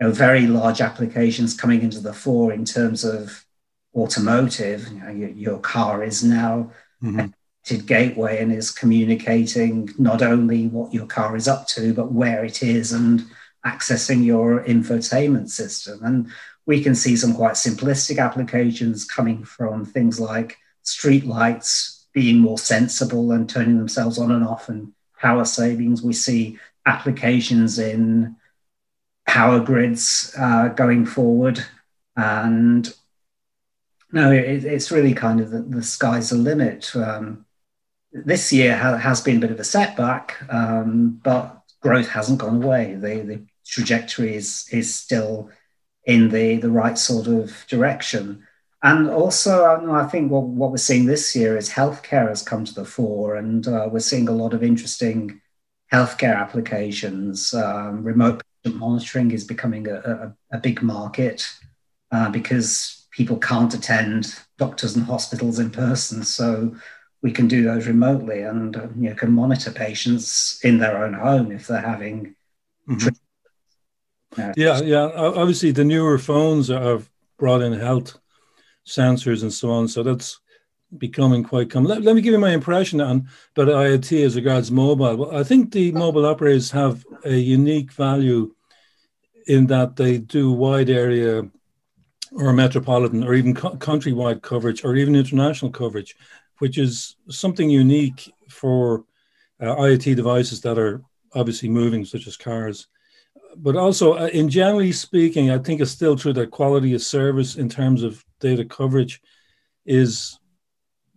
you 0.00 0.06
know, 0.06 0.12
very 0.12 0.46
large 0.46 0.80
applications 0.80 1.54
coming 1.54 1.82
into 1.82 2.00
the 2.00 2.12
fore 2.12 2.52
in 2.52 2.64
terms 2.64 3.04
of 3.04 3.44
automotive. 3.94 4.88
You 4.88 5.00
know, 5.00 5.10
your, 5.10 5.28
your, 5.30 5.58
car 5.58 6.02
is 6.02 6.24
now 6.24 6.72
mm-hmm. 7.02 7.26
a 7.70 7.78
gateway 7.78 8.42
and 8.42 8.52
is 8.52 8.70
communicating 8.70 9.90
not 9.98 10.22
only 10.22 10.66
what 10.66 10.92
your 10.92 11.06
car 11.06 11.36
is 11.36 11.46
up 11.46 11.66
to, 11.68 11.94
but 11.94 12.12
where 12.12 12.44
it 12.44 12.62
is 12.62 12.92
and 12.92 13.24
accessing 13.64 14.24
your 14.24 14.64
infotainment 14.64 15.50
system. 15.50 16.00
And 16.02 16.28
we 16.66 16.82
can 16.82 16.94
see 16.94 17.16
some 17.16 17.34
quite 17.34 17.54
simplistic 17.54 18.18
applications 18.18 19.04
coming 19.04 19.44
from 19.44 19.84
things 19.84 20.18
like 20.18 20.58
street 20.82 21.26
lights 21.26 21.91
being 22.12 22.38
more 22.38 22.58
sensible 22.58 23.32
and 23.32 23.48
turning 23.48 23.78
themselves 23.78 24.18
on 24.18 24.30
and 24.30 24.44
off 24.44 24.68
and 24.68 24.92
power 25.18 25.44
savings. 25.44 26.02
We 26.02 26.12
see 26.12 26.58
applications 26.86 27.78
in 27.78 28.36
power 29.26 29.60
grids 29.60 30.34
uh, 30.38 30.68
going 30.68 31.06
forward. 31.06 31.64
And 32.16 32.92
no, 34.12 34.30
it, 34.30 34.64
it's 34.64 34.90
really 34.90 35.14
kind 35.14 35.40
of 35.40 35.50
the, 35.50 35.62
the 35.62 35.82
sky's 35.82 36.30
the 36.30 36.36
limit. 36.36 36.94
Um, 36.94 37.46
this 38.12 38.52
year 38.52 38.76
ha- 38.76 38.96
has 38.98 39.20
been 39.22 39.38
a 39.38 39.40
bit 39.40 39.50
of 39.50 39.60
a 39.60 39.64
setback, 39.64 40.36
um, 40.50 41.20
but 41.24 41.62
growth 41.80 42.08
hasn't 42.08 42.40
gone 42.40 42.62
away. 42.62 42.94
The, 42.94 43.22
the 43.22 43.46
trajectory 43.66 44.34
is, 44.34 44.68
is 44.70 44.94
still 44.94 45.50
in 46.04 46.28
the, 46.28 46.56
the 46.56 46.70
right 46.70 46.98
sort 46.98 47.26
of 47.26 47.64
direction. 47.68 48.46
And 48.84 49.08
also, 49.08 49.64
I 49.92 50.06
think 50.08 50.32
what, 50.32 50.42
what 50.44 50.72
we're 50.72 50.76
seeing 50.76 51.06
this 51.06 51.36
year 51.36 51.56
is 51.56 51.70
healthcare 51.70 52.28
has 52.28 52.42
come 52.42 52.64
to 52.64 52.74
the 52.74 52.84
fore, 52.84 53.36
and 53.36 53.66
uh, 53.68 53.88
we're 53.90 54.00
seeing 54.00 54.28
a 54.28 54.32
lot 54.32 54.54
of 54.54 54.64
interesting 54.64 55.40
healthcare 55.92 56.36
applications. 56.36 57.54
Um, 57.54 58.02
remote 58.02 58.42
patient 58.64 58.80
monitoring 58.80 59.30
is 59.30 59.44
becoming 59.44 59.86
a, 59.86 59.94
a, 60.50 60.56
a 60.56 60.58
big 60.58 60.82
market 60.82 61.48
uh, 62.10 62.30
because 62.30 63.06
people 63.12 63.36
can't 63.36 63.72
attend 63.72 64.36
doctors 64.58 64.96
and 64.96 65.04
hospitals 65.04 65.60
in 65.60 65.70
person. 65.70 66.24
So 66.24 66.74
we 67.22 67.30
can 67.30 67.46
do 67.46 67.62
those 67.62 67.86
remotely 67.86 68.42
and 68.42 68.76
uh, 68.76 68.88
you 68.96 69.10
know, 69.10 69.14
can 69.14 69.32
monitor 69.32 69.70
patients 69.70 70.58
in 70.64 70.78
their 70.78 71.04
own 71.04 71.14
home 71.14 71.52
if 71.52 71.68
they're 71.68 71.80
having. 71.80 72.34
Mm-hmm. 72.88 74.50
yeah, 74.56 74.80
yeah. 74.80 75.10
Obviously, 75.14 75.70
the 75.70 75.84
newer 75.84 76.18
phones 76.18 76.66
have 76.66 77.08
brought 77.38 77.62
in 77.62 77.74
health 77.74 78.18
sensors 78.86 79.42
and 79.42 79.52
so 79.52 79.70
on. 79.70 79.88
So 79.88 80.02
that's 80.02 80.40
becoming 80.98 81.42
quite 81.42 81.70
common. 81.70 81.88
Let, 81.88 82.02
let 82.02 82.14
me 82.14 82.20
give 82.20 82.32
you 82.32 82.38
my 82.38 82.52
impression 82.52 83.00
on 83.00 83.28
about 83.56 83.68
IoT 83.68 84.24
as 84.24 84.36
regards 84.36 84.70
mobile. 84.70 85.16
Well, 85.16 85.36
I 85.36 85.42
think 85.42 85.72
the 85.72 85.92
mobile 85.92 86.26
operators 86.26 86.70
have 86.70 87.04
a 87.24 87.34
unique 87.34 87.92
value 87.92 88.54
in 89.46 89.66
that 89.66 89.96
they 89.96 90.18
do 90.18 90.52
wide 90.52 90.90
area 90.90 91.48
or 92.32 92.52
metropolitan 92.52 93.24
or 93.24 93.34
even 93.34 93.54
co- 93.54 93.76
countrywide 93.76 94.42
coverage 94.42 94.84
or 94.84 94.96
even 94.96 95.16
international 95.16 95.70
coverage, 95.70 96.16
which 96.58 96.78
is 96.78 97.16
something 97.28 97.68
unique 97.68 98.32
for 98.48 99.04
uh, 99.60 99.74
IoT 99.76 100.16
devices 100.16 100.60
that 100.62 100.78
are 100.78 101.02
obviously 101.34 101.68
moving, 101.68 102.04
such 102.04 102.26
as 102.26 102.36
cars. 102.36 102.88
But 103.56 103.76
also, 103.76 104.14
uh, 104.14 104.28
in 104.28 104.48
generally 104.48 104.92
speaking, 104.92 105.50
I 105.50 105.58
think 105.58 105.80
it's 105.80 105.90
still 105.90 106.16
true 106.16 106.32
that 106.34 106.50
quality 106.50 106.94
of 106.94 107.02
service 107.02 107.56
in 107.56 107.68
terms 107.68 108.02
of 108.02 108.24
data 108.42 108.64
coverage 108.64 109.22
is 109.86 110.38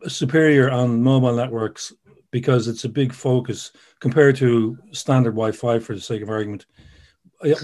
superior 0.07 0.71
on 0.71 1.03
mobile 1.03 1.35
networks 1.35 1.91
because 2.31 2.67
it's 2.67 2.85
a 2.85 2.89
big 2.89 3.13
focus 3.13 3.71
compared 3.99 4.35
to 4.37 4.77
standard 4.91 5.31
Wi-Fi, 5.31 5.79
for 5.79 5.95
the 5.95 6.01
sake 6.01 6.21
of 6.21 6.29
argument. 6.29 6.65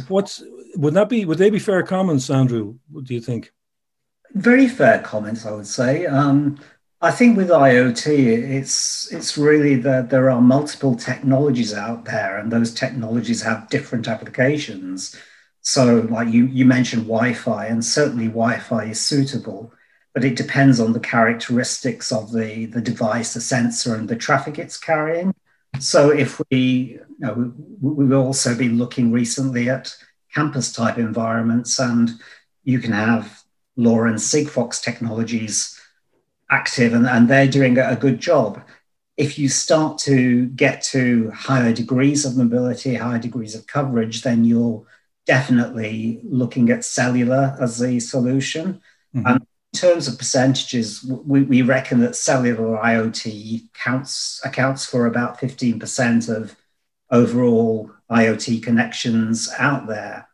What's 0.07 0.43
would 0.75 0.93
that 0.93 1.09
be? 1.09 1.25
Would 1.25 1.37
they 1.37 1.49
be 1.49 1.59
fair 1.59 1.83
comments, 1.83 2.29
Andrew? 2.29 2.75
What 2.89 3.05
Do 3.05 3.13
you 3.13 3.21
think? 3.21 3.51
Very 4.33 4.67
fair 4.67 4.99
comments, 4.99 5.45
I 5.45 5.51
would 5.51 5.67
say. 5.67 6.05
Um, 6.05 6.57
I 7.01 7.11
think 7.11 7.35
with 7.35 7.49
IoT, 7.49 8.07
it's 8.07 9.11
it's 9.11 9.37
really 9.37 9.75
that 9.77 10.09
there 10.09 10.29
are 10.29 10.41
multiple 10.41 10.95
technologies 10.95 11.73
out 11.73 12.05
there, 12.05 12.37
and 12.37 12.51
those 12.51 12.73
technologies 12.73 13.41
have 13.41 13.69
different 13.69 14.07
applications. 14.07 15.15
So, 15.61 16.07
like 16.09 16.29
you 16.29 16.45
you 16.47 16.65
mentioned 16.65 17.03
Wi-Fi, 17.03 17.67
and 17.67 17.83
certainly 17.83 18.27
Wi-Fi 18.27 18.85
is 18.85 18.99
suitable 18.99 19.73
but 20.13 20.25
it 20.25 20.35
depends 20.35 20.79
on 20.79 20.93
the 20.93 20.99
characteristics 20.99 22.11
of 22.11 22.31
the, 22.31 22.65
the 22.65 22.81
device, 22.81 23.33
the 23.33 23.41
sensor, 23.41 23.95
and 23.95 24.09
the 24.09 24.15
traffic 24.15 24.59
it's 24.59 24.77
carrying. 24.77 25.33
So 25.79 26.09
if 26.09 26.41
we, 26.49 26.57
you 26.57 27.05
know, 27.19 27.53
we, 27.79 28.05
we've 28.05 28.17
also 28.17 28.55
been 28.55 28.77
looking 28.77 29.11
recently 29.11 29.69
at 29.69 29.95
campus 30.33 30.73
type 30.73 30.97
environments, 30.97 31.79
and 31.79 32.11
you 32.63 32.79
can 32.79 32.91
have 32.91 33.41
LoRa 33.77 34.09
and 34.09 34.17
Sigfox 34.17 34.81
technologies 34.81 35.79
active, 36.49 36.93
and, 36.93 37.07
and 37.07 37.29
they're 37.29 37.47
doing 37.47 37.77
a 37.77 37.95
good 37.95 38.19
job. 38.19 38.61
If 39.15 39.39
you 39.39 39.47
start 39.47 39.97
to 39.99 40.47
get 40.47 40.81
to 40.83 41.31
higher 41.31 41.71
degrees 41.73 42.25
of 42.25 42.35
mobility, 42.35 42.95
higher 42.95 43.19
degrees 43.19 43.55
of 43.55 43.67
coverage, 43.67 44.23
then 44.23 44.43
you're 44.43 44.85
definitely 45.25 46.19
looking 46.23 46.69
at 46.69 46.83
cellular 46.83 47.55
as 47.59 47.79
the 47.79 47.99
solution. 47.99 48.81
Mm-hmm. 49.15 49.27
And 49.27 49.47
in 49.73 49.79
terms 49.79 50.07
of 50.07 50.17
percentages, 50.17 51.03
we, 51.03 51.43
we 51.43 51.61
reckon 51.61 51.99
that 52.01 52.15
cellular 52.15 52.77
IoT 52.77 53.73
counts 53.73 54.41
accounts 54.43 54.85
for 54.85 55.05
about 55.05 55.39
15% 55.39 56.35
of 56.35 56.55
overall 57.09 57.91
IoT 58.09 58.63
connections 58.63 59.49
out 59.57 59.87
there. 59.87 60.27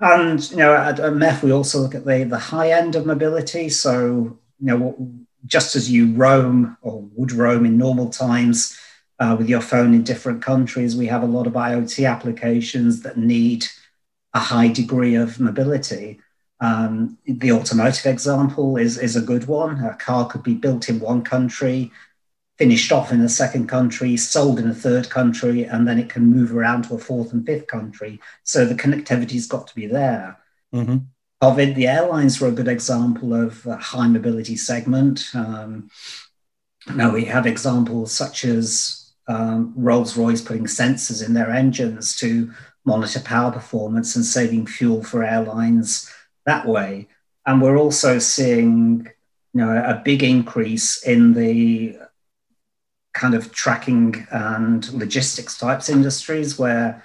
And 0.00 0.48
you 0.50 0.58
know, 0.58 0.74
at, 0.74 1.00
at 1.00 1.12
MEF, 1.12 1.42
we 1.42 1.50
also 1.50 1.80
look 1.80 1.94
at 1.94 2.04
the, 2.04 2.24
the 2.24 2.38
high 2.38 2.70
end 2.72 2.94
of 2.94 3.06
mobility. 3.06 3.68
So, 3.68 4.38
you 4.58 4.66
know, 4.66 5.10
just 5.46 5.76
as 5.76 5.90
you 5.90 6.12
roam 6.12 6.76
or 6.82 7.02
would 7.14 7.32
roam 7.32 7.64
in 7.64 7.78
normal 7.78 8.10
times 8.10 8.78
uh, 9.18 9.34
with 9.38 9.48
your 9.48 9.60
phone 9.60 9.94
in 9.94 10.04
different 10.04 10.42
countries, 10.42 10.96
we 10.96 11.06
have 11.06 11.22
a 11.22 11.26
lot 11.26 11.46
of 11.46 11.54
IoT 11.54 12.08
applications 12.08 13.02
that 13.02 13.16
need 13.16 13.66
a 14.34 14.38
high 14.38 14.68
degree 14.68 15.14
of 15.14 15.40
mobility. 15.40 16.20
Um, 16.60 17.18
the 17.26 17.52
automotive 17.52 18.06
example 18.06 18.76
is, 18.76 18.98
is 18.98 19.16
a 19.16 19.20
good 19.20 19.46
one. 19.46 19.82
A 19.84 19.94
car 19.94 20.28
could 20.28 20.42
be 20.42 20.54
built 20.54 20.88
in 20.88 21.00
one 21.00 21.22
country, 21.22 21.92
finished 22.58 22.90
off 22.90 23.12
in 23.12 23.20
a 23.20 23.28
second 23.28 23.68
country, 23.68 24.16
sold 24.16 24.58
in 24.58 24.68
a 24.68 24.74
third 24.74 25.08
country, 25.08 25.64
and 25.64 25.86
then 25.86 25.98
it 25.98 26.10
can 26.10 26.26
move 26.26 26.54
around 26.54 26.82
to 26.82 26.94
a 26.94 26.98
fourth 26.98 27.32
and 27.32 27.46
fifth 27.46 27.68
country. 27.68 28.20
So 28.42 28.64
the 28.64 28.74
connectivity's 28.74 29.46
got 29.46 29.68
to 29.68 29.74
be 29.74 29.86
there. 29.86 30.38
Mm-hmm. 30.74 30.96
COVID, 31.42 31.76
the 31.76 31.86
airlines 31.86 32.40
were 32.40 32.48
a 32.48 32.52
good 32.52 32.66
example 32.66 33.32
of 33.32 33.64
a 33.64 33.76
high 33.76 34.08
mobility 34.08 34.56
segment. 34.56 35.30
Um, 35.34 35.88
now 36.94 37.12
we 37.12 37.24
have 37.26 37.46
examples 37.46 38.12
such 38.12 38.44
as 38.44 39.12
um, 39.28 39.72
Rolls 39.76 40.16
Royce 40.16 40.40
putting 40.40 40.64
sensors 40.64 41.24
in 41.24 41.34
their 41.34 41.50
engines 41.50 42.16
to 42.16 42.52
monitor 42.88 43.20
power 43.20 43.52
performance 43.52 44.16
and 44.16 44.24
saving 44.24 44.66
fuel 44.66 45.04
for 45.04 45.22
airlines 45.22 46.10
that 46.46 46.66
way. 46.66 47.06
And 47.46 47.62
we're 47.62 47.76
also 47.76 48.18
seeing 48.18 49.06
you 49.52 49.60
know, 49.60 49.70
a 49.70 50.02
big 50.04 50.22
increase 50.22 51.02
in 51.02 51.34
the 51.34 51.98
kind 53.14 53.34
of 53.34 53.52
tracking 53.52 54.26
and 54.30 54.90
logistics 54.92 55.58
types 55.58 55.88
industries 55.88 56.58
where 56.58 57.02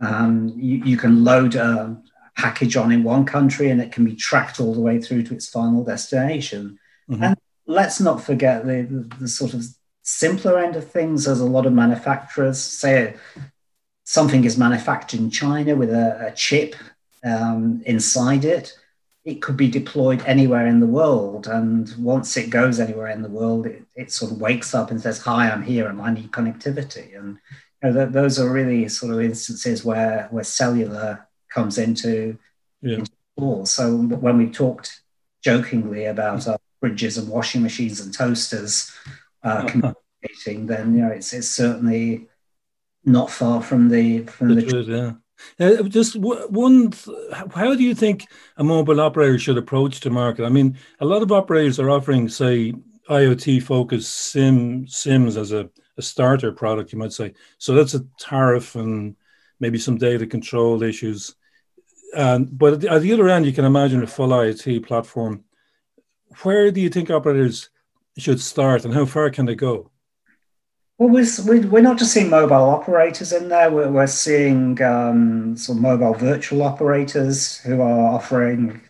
um, 0.00 0.52
you, 0.56 0.82
you, 0.84 0.96
can 0.96 1.24
load 1.24 1.54
a 1.56 2.00
package 2.36 2.76
on 2.76 2.90
in 2.92 3.02
one 3.02 3.24
country 3.24 3.68
and 3.70 3.80
it 3.80 3.92
can 3.92 4.04
be 4.04 4.14
tracked 4.14 4.60
all 4.60 4.72
the 4.74 4.80
way 4.80 5.00
through 5.00 5.22
to 5.24 5.34
its 5.34 5.48
final 5.48 5.84
destination. 5.84 6.78
Mm-hmm. 7.10 7.22
And 7.22 7.36
let's 7.66 8.00
not 8.00 8.22
forget 8.22 8.64
the, 8.64 8.82
the, 8.82 9.16
the, 9.20 9.28
sort 9.28 9.52
of 9.52 9.64
simpler 10.02 10.58
end 10.58 10.76
of 10.76 10.90
things. 10.90 11.24
There's 11.24 11.40
a 11.40 11.44
lot 11.56 11.66
of 11.66 11.72
manufacturers 11.72 12.58
say 12.58 13.16
something 14.10 14.42
is 14.42 14.58
manufactured 14.58 15.20
in 15.20 15.30
China 15.30 15.76
with 15.76 15.88
a, 15.88 16.26
a 16.26 16.32
chip 16.32 16.74
um, 17.22 17.80
inside 17.86 18.44
it, 18.44 18.76
it 19.24 19.40
could 19.40 19.56
be 19.56 19.70
deployed 19.70 20.20
anywhere 20.26 20.66
in 20.66 20.80
the 20.80 20.86
world. 21.00 21.46
And 21.46 21.88
once 21.96 22.36
it 22.36 22.50
goes 22.50 22.80
anywhere 22.80 23.06
in 23.06 23.22
the 23.22 23.28
world, 23.28 23.66
it, 23.66 23.84
it 23.94 24.10
sort 24.10 24.32
of 24.32 24.40
wakes 24.40 24.74
up 24.74 24.90
and 24.90 25.00
says, 25.00 25.20
Hi, 25.20 25.48
I'm 25.48 25.62
here 25.62 25.86
and 25.86 26.02
I 26.02 26.12
need 26.12 26.32
connectivity. 26.32 27.16
And 27.16 27.38
you 27.80 27.90
know, 27.90 27.92
th- 27.92 28.12
those 28.12 28.40
are 28.40 28.50
really 28.50 28.88
sort 28.88 29.12
of 29.12 29.20
instances 29.20 29.84
where, 29.84 30.26
where 30.32 30.42
cellular 30.42 31.28
comes 31.48 31.78
into, 31.78 32.36
yeah. 32.82 33.04
into. 33.38 33.64
So 33.64 33.96
when 33.96 34.38
we 34.38 34.50
talked 34.50 35.02
jokingly 35.44 36.06
about 36.06 36.48
our 36.48 36.58
fridges 36.82 37.16
and 37.16 37.28
washing 37.28 37.62
machines 37.62 38.00
and 38.00 38.12
toasters 38.12 38.92
uh, 39.44 39.68
communicating, 39.68 40.66
then 40.66 40.96
you 40.96 41.02
know 41.02 41.12
it's, 41.12 41.32
it's 41.32 41.48
certainly 41.48 42.26
not 43.04 43.30
far 43.30 43.62
from 43.62 43.88
the 43.88 44.24
from 44.24 44.54
the, 44.54 44.62
the 44.62 44.82
yeah. 44.82 45.12
Uh, 45.58 45.82
just 45.84 46.16
one, 46.16 46.92
how 47.54 47.74
do 47.74 47.82
you 47.82 47.94
think 47.94 48.26
a 48.58 48.64
mobile 48.64 49.00
operator 49.00 49.38
should 49.38 49.56
approach 49.56 50.00
the 50.00 50.10
market? 50.10 50.44
I 50.44 50.50
mean, 50.50 50.76
a 51.00 51.06
lot 51.06 51.22
of 51.22 51.32
operators 51.32 51.80
are 51.80 51.90
offering, 51.90 52.28
say, 52.28 52.74
IoT 53.08 53.62
focused 53.62 54.14
SIM 54.14 54.86
SIMs 54.86 55.36
as 55.36 55.52
a, 55.52 55.68
a 55.96 56.02
starter 56.02 56.52
product, 56.52 56.92
you 56.92 56.98
might 56.98 57.12
say. 57.12 57.32
So 57.58 57.74
that's 57.74 57.94
a 57.94 58.04
tariff 58.18 58.74
and 58.76 59.16
maybe 59.58 59.78
some 59.78 59.98
data 59.98 60.26
control 60.26 60.82
issues. 60.82 61.34
And 62.16 62.56
but 62.56 62.74
at 62.74 62.80
the, 62.80 62.90
at 62.90 63.02
the 63.02 63.12
other 63.12 63.28
end, 63.28 63.46
you 63.46 63.52
can 63.52 63.64
imagine 63.64 64.02
a 64.02 64.06
full 64.06 64.28
IoT 64.28 64.86
platform. 64.86 65.44
Where 66.42 66.70
do 66.70 66.80
you 66.80 66.88
think 66.88 67.10
operators 67.10 67.70
should 68.16 68.40
start, 68.40 68.84
and 68.84 68.94
how 68.94 69.04
far 69.04 69.30
can 69.30 69.46
they 69.46 69.54
go? 69.54 69.90
Well, 71.00 71.08
we're, 71.08 71.66
we're 71.68 71.80
not 71.80 71.96
just 71.96 72.12
seeing 72.12 72.28
mobile 72.28 72.68
operators 72.68 73.32
in 73.32 73.48
there. 73.48 73.70
We're, 73.70 73.90
we're 73.90 74.06
seeing 74.06 74.82
um, 74.82 75.56
some 75.56 75.80
mobile 75.80 76.12
virtual 76.12 76.62
operators 76.62 77.56
who 77.60 77.80
are 77.80 78.14
offering 78.14 78.82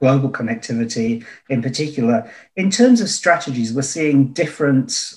global 0.00 0.30
connectivity 0.30 1.24
in 1.48 1.62
particular. 1.62 2.28
In 2.56 2.72
terms 2.72 3.00
of 3.00 3.08
strategies, 3.08 3.72
we're 3.72 3.82
seeing 3.82 4.32
different 4.32 5.14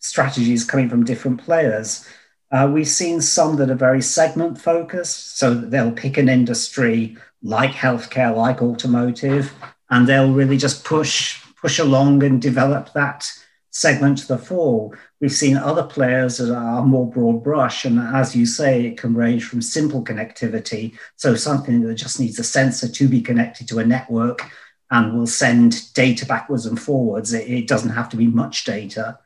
strategies 0.00 0.66
coming 0.66 0.90
from 0.90 1.06
different 1.06 1.42
players. 1.42 2.06
Uh, 2.52 2.70
we've 2.70 2.86
seen 2.86 3.22
some 3.22 3.56
that 3.56 3.70
are 3.70 3.74
very 3.74 4.02
segment 4.02 4.60
focused, 4.60 5.38
so 5.38 5.54
they'll 5.54 5.92
pick 5.92 6.18
an 6.18 6.28
industry 6.28 7.16
like 7.42 7.70
healthcare, 7.70 8.36
like 8.36 8.60
automotive, 8.60 9.54
and 9.88 10.06
they'll 10.06 10.30
really 10.30 10.58
just 10.58 10.84
push 10.84 11.42
push 11.56 11.78
along 11.78 12.22
and 12.22 12.42
develop 12.42 12.92
that 12.92 13.32
segment 13.70 14.18
to 14.18 14.28
the 14.28 14.38
fore. 14.38 14.98
We've 15.20 15.32
seen 15.32 15.56
other 15.56 15.84
players 15.84 16.38
that 16.38 16.54
are 16.54 16.84
more 16.84 17.10
broad 17.10 17.42
brush. 17.44 17.84
And 17.84 17.98
as 17.98 18.34
you 18.34 18.46
say, 18.46 18.86
it 18.86 18.98
can 18.98 19.14
range 19.14 19.44
from 19.44 19.62
simple 19.62 20.02
connectivity. 20.02 20.96
So 21.16 21.34
something 21.34 21.80
that 21.82 21.94
just 21.94 22.20
needs 22.20 22.38
a 22.38 22.44
sensor 22.44 22.88
to 22.88 23.08
be 23.08 23.20
connected 23.20 23.68
to 23.68 23.78
a 23.78 23.86
network 23.86 24.42
and 24.90 25.16
will 25.16 25.26
send 25.26 25.92
data 25.94 26.24
backwards 26.24 26.66
and 26.66 26.80
forwards. 26.80 27.32
It, 27.32 27.48
it 27.48 27.66
doesn't 27.66 27.90
have 27.90 28.08
to 28.10 28.16
be 28.16 28.26
much 28.26 28.64
data. 28.64 29.18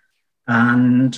And 0.46 1.16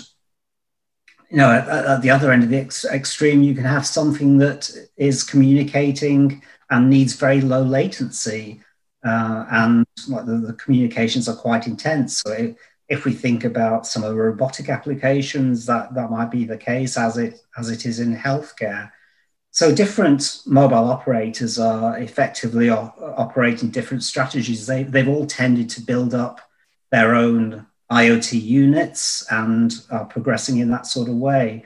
you 1.31 1.39
know, 1.39 1.51
at, 1.51 1.67
at 1.69 2.03
the 2.03 2.11
other 2.11 2.31
end 2.31 2.45
of 2.45 2.51
the 2.51 2.59
ex- 2.59 2.85
extreme, 2.85 3.43
you 3.43 3.55
can 3.55 3.65
have 3.65 3.87
something 3.87 4.39
that 4.39 4.71
is 4.97 5.25
communicating 5.25 6.43
and 6.71 6.91
needs 6.91 7.15
very 7.15 7.41
low 7.41 7.63
latency. 7.63 8.61
Uh, 9.05 9.45
and 9.51 9.87
like 10.09 10.27
the, 10.27 10.37
the, 10.37 10.53
communications 10.55 11.29
are 11.29 11.37
quite 11.37 11.67
intense. 11.67 12.19
So 12.19 12.33
it, 12.33 12.57
if 12.89 13.05
we 13.05 13.13
think 13.13 13.45
about 13.45 13.87
some 13.87 14.05
of 14.05 14.11
the 14.11 14.21
robotic 14.21 14.69
applications, 14.69 15.67
that, 15.67 15.95
that 15.95 16.11
might 16.11 16.31
be 16.31 16.45
the 16.45 16.59
case 16.59 16.97
as 16.97 17.17
it 17.17 17.41
as 17.57 17.71
it 17.71 17.87
is 17.87 18.01
in 18.01 18.17
healthcare. 18.17 18.91
So 19.51 19.73
different 19.73 20.41
mobile 20.47 20.91
operators 20.91 21.61
are 21.61 21.97
effectively 21.99 22.71
operating 22.71 23.71
different 23.71 24.03
strategies. 24.03 24.67
They, 24.67 24.83
they've 24.83 25.09
all 25.09 25.27
tended 25.27 25.71
to 25.71 25.81
build 25.81 26.13
up 26.13 26.41
their 26.91 27.15
own 27.15 27.65
IoT 27.91 28.43
units 28.43 29.25
and 29.31 29.73
are 29.93 30.07
progressing 30.07 30.59
in 30.59 30.71
that 30.71 30.87
sort 30.87 31.09
of 31.09 31.15
way. 31.15 31.65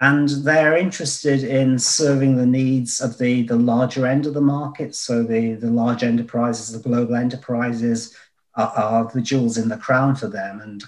And 0.00 0.28
they're 0.28 0.76
interested 0.76 1.44
in 1.44 1.78
serving 1.78 2.36
the 2.36 2.46
needs 2.46 3.00
of 3.00 3.18
the, 3.18 3.42
the 3.42 3.56
larger 3.56 4.06
end 4.06 4.26
of 4.26 4.34
the 4.34 4.40
market. 4.40 4.96
So 4.96 5.22
the, 5.22 5.54
the 5.54 5.70
large 5.70 6.02
enterprises, 6.02 6.72
the 6.72 6.88
global 6.88 7.14
enterprises, 7.14 8.16
are, 8.58 8.72
are 8.76 9.10
the 9.14 9.22
jewels 9.22 9.56
in 9.56 9.68
the 9.68 9.78
crown 9.78 10.16
for 10.16 10.26
them. 10.26 10.60
And 10.60 10.84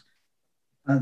uh, 0.86 1.00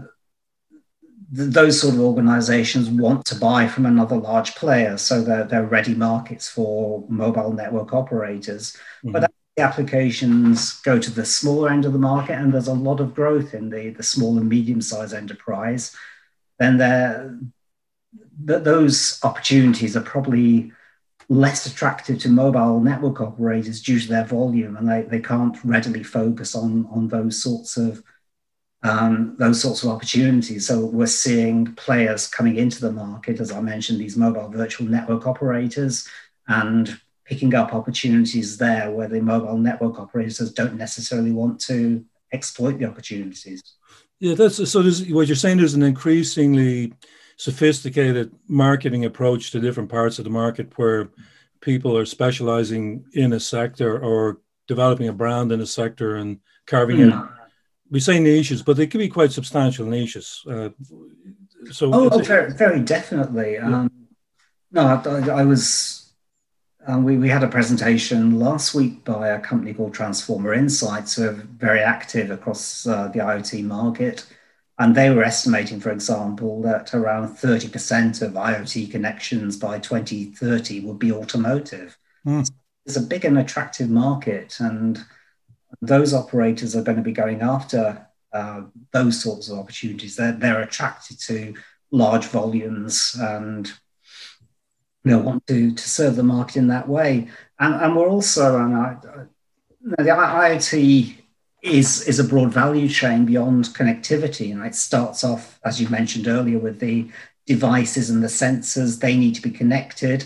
th- 1.35 1.51
those 1.51 1.81
sort 1.81 1.95
of 1.95 2.01
organizations 2.01 2.89
want 2.91 3.25
to 3.27 3.35
buy 3.35 3.67
from 3.67 3.87
another 3.87 4.17
large 4.17 4.55
player. 4.55 4.97
So 4.99 5.23
they're, 5.23 5.45
they're 5.45 5.65
ready 5.65 5.95
markets 5.95 6.49
for 6.49 7.05
mobile 7.09 7.53
network 7.53 7.93
operators. 7.93 8.77
Mm-hmm. 9.03 9.13
But 9.13 9.33
the 9.57 9.63
applications 9.63 10.81
go 10.83 10.99
to 11.01 11.11
the 11.11 11.25
smaller 11.25 11.71
end 11.71 11.85
of 11.85 11.93
the 11.93 11.99
market, 11.99 12.39
and 12.39 12.53
there's 12.53 12.69
a 12.69 12.75
lot 12.89 13.01
of 13.01 13.15
growth 13.15 13.55
in 13.55 13.71
the, 13.71 13.91
the 13.91 14.05
small 14.05 14.39
and 14.39 14.49
medium 14.49 14.81
sized 14.81 15.15
enterprise, 15.15 15.97
then 16.61 16.77
there, 16.77 17.39
th- 18.47 18.63
those 18.63 19.19
opportunities 19.25 19.97
are 19.97 20.03
probably 20.03 20.73
less 21.29 21.67
attractive 21.67 22.19
to 22.21 22.29
mobile 22.29 22.81
network 22.81 23.21
operators 23.21 23.83
due 23.83 24.01
to 24.01 24.09
their 24.09 24.25
volume, 24.25 24.77
and 24.77 24.89
they, 24.89 25.03
they 25.03 25.21
can't 25.21 25.57
readily 25.65 26.03
focus 26.03 26.55
on, 26.55 26.87
on 26.91 27.09
those 27.09 27.43
sorts 27.43 27.77
of 27.77 28.03
um, 28.85 29.35
those 29.41 29.61
sorts 29.61 29.83
of 29.83 29.91
opportunities. 29.91 30.69
So 30.69 30.87
we're 30.87 31.07
seeing 31.07 31.75
players 31.75 32.29
coming 32.29 32.57
into 32.57 32.81
the 32.81 32.93
market, 32.93 33.41
as 33.41 33.51
I 33.51 33.61
mentioned, 33.61 34.01
these 34.01 34.17
mobile 34.17 34.49
virtual 34.49 34.87
network 34.87 35.27
operators, 35.27 36.09
and 36.47 36.99
picking 37.25 37.55
up 37.55 37.75
opportunities 37.75 38.57
there 38.57 38.91
where 38.91 39.09
the 39.09 39.21
mobile 39.21 39.59
network 39.59 39.99
operators 39.99 40.53
don't 40.53 40.77
necessarily 40.77 41.33
want 41.33 41.61
to 41.61 42.05
exploit 42.33 42.79
the 42.79 42.85
opportunities. 42.85 43.63
Yeah, 44.21 44.35
that's 44.35 44.71
so. 44.71 44.83
What 44.83 45.27
you're 45.27 45.37
saying 45.37 45.61
is 45.61 45.75
an 45.75 45.83
increasingly 45.83 46.95
sophisticated 47.39 48.33
marketing 48.49 49.05
approach 49.05 49.53
to 49.53 49.61
different 49.61 49.89
parts 49.89 50.19
of 50.19 50.25
the 50.25 50.31
market 50.31 50.77
where 50.77 51.09
people 51.61 51.97
are 51.97 52.05
specializing 52.05 53.05
in 53.15 53.33
a 53.33 53.41
sector 53.41 53.99
or 53.99 54.41
developing 54.67 55.09
a 55.09 55.13
brand 55.13 55.51
in 55.51 55.61
a 55.61 55.67
sector 55.67 56.17
and 56.17 56.41
carving 56.67 56.99
mm. 56.99 57.13
out 57.13 57.31
we 57.91 58.01
say 58.01 58.19
niches 58.19 58.63
but 58.63 58.77
they 58.77 58.87
can 58.87 58.99
be 58.99 59.09
quite 59.09 59.33
substantial 59.33 59.87
niches 59.87 60.45
uh, 60.51 60.69
so 61.71 61.91
oh, 61.95 62.09
oh 62.11 62.19
very, 62.19 62.53
very 62.53 62.81
definitely 62.81 63.55
yeah. 63.55 63.67
um, 63.67 63.91
no 64.73 64.83
I, 64.83 65.41
I 65.41 65.45
was 65.45 66.13
um, 66.87 67.05
we, 67.05 67.19
we 67.19 67.29
had 67.29 67.43
a 67.43 67.49
presentation 67.49 68.39
last 68.39 68.75
week 68.75 69.05
by 69.05 69.29
a 69.29 69.41
company 69.41 69.75
called 69.75 69.95
Transforma 69.95 70.57
Insights 70.57 71.17
who 71.17 71.29
are 71.29 71.33
very 71.33 71.81
active 71.81 72.31
across 72.31 72.87
uh, 72.87 73.09
the 73.09 73.19
iot 73.19 73.63
market 73.65 74.27
and 74.79 74.95
they 74.95 75.11
were 75.11 75.25
estimating, 75.25 75.81
for 75.81 75.91
example, 75.91 76.63
that 76.63 76.95
around 76.95 77.37
30% 77.37 78.23
of 78.23 78.33
IoT 78.33 78.91
connections 78.91 79.57
by 79.57 79.79
2030 79.79 80.81
would 80.81 80.99
be 80.99 81.11
automotive. 81.11 81.99
Mm. 82.25 82.49
It's 82.87 82.97
a 82.97 83.03
big 83.03 83.25
and 83.25 83.39
attractive 83.39 83.91
market, 83.91 84.61
and 84.61 85.05
those 85.83 86.15
operators 86.15 86.77
are 86.77 86.83
going 86.83 86.97
to 86.97 87.03
be 87.03 87.13
going 87.13 87.43
after 87.43 88.07
uh, 88.33 88.63
those 88.93 89.21
sorts 89.21 89.49
of 89.49 89.59
opportunities. 89.59 90.17
They're, 90.17 90.33
they're 90.33 90.63
attracted 90.63 91.19
to 91.21 91.55
large 91.91 92.27
volumes 92.27 93.17
and 93.19 93.71
you 95.05 95.13
know, 95.13 95.19
want 95.19 95.47
to, 95.47 95.75
to 95.75 95.89
serve 95.89 96.17
the 96.17 96.23
market 96.23 96.57
in 96.57 96.69
that 96.69 96.89
way. 96.89 97.29
And, 97.59 97.75
and 97.75 97.97
we're 97.97 98.09
also, 98.09 98.59
and 98.63 98.77
I, 98.77 98.97
the 99.81 100.03
IoT 100.03 101.17
is 101.63 102.07
is 102.07 102.19
a 102.19 102.25
broad 102.25 102.53
value 102.53 102.89
chain 102.89 103.25
beyond 103.25 103.67
connectivity. 103.67 104.53
And 104.53 104.65
it 104.65 104.75
starts 104.75 105.25
off 105.25 105.59
as 105.65 105.81
you 105.81 105.89
mentioned 105.89 106.29
earlier 106.29 106.59
with 106.59 106.79
the 106.81 107.11
devices 107.47 108.11
and 108.11 108.23
the 108.23 108.29
sensors. 108.29 109.01
They 109.01 109.17
need 109.17 109.35
to 109.35 109.43
be 109.43 109.51
connected. 109.51 110.25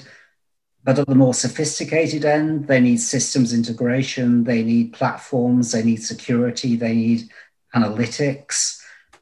But 0.84 0.98
at 0.98 1.06
the 1.06 1.14
more 1.14 1.34
sophisticated 1.34 2.24
end 2.24 2.66
they 2.66 2.80
need 2.80 2.98
systems 2.98 3.54
integration. 3.54 4.44
They 4.44 4.62
need 4.62 4.92
platforms. 4.92 5.72
They 5.72 5.82
need 5.82 6.02
security. 6.02 6.76
They 6.76 6.94
need 6.94 7.28
analytics. 7.74 8.78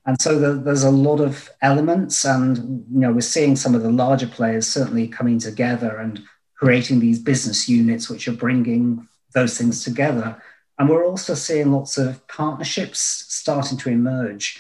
And 0.07 0.21
so 0.21 0.39
the, 0.39 0.55
there's 0.55 0.83
a 0.83 0.91
lot 0.91 1.21
of 1.21 1.51
elements. 1.63 2.25
And 2.25 2.85
you 2.91 3.01
know 3.01 3.13
we're 3.13 3.21
seeing 3.21 3.55
some 3.55 3.75
of 3.75 3.83
the 3.83 3.93
larger 3.93 4.27
players 4.27 4.67
certainly 4.67 5.07
coming 5.07 5.39
together 5.39 5.99
and 5.99 6.21
creating 6.57 7.01
these 7.01 7.19
business 7.19 7.69
units 7.69 8.11
which 8.11 8.27
are 8.27 8.33
bringing 8.33 9.07
those 9.33 9.57
things 9.57 9.85
together 9.85 10.43
and 10.81 10.89
we're 10.89 11.05
also 11.05 11.35
seeing 11.35 11.73
lots 11.73 11.99
of 11.99 12.27
partnerships 12.27 13.01
starting 13.29 13.77
to 13.77 13.91
emerge. 13.91 14.59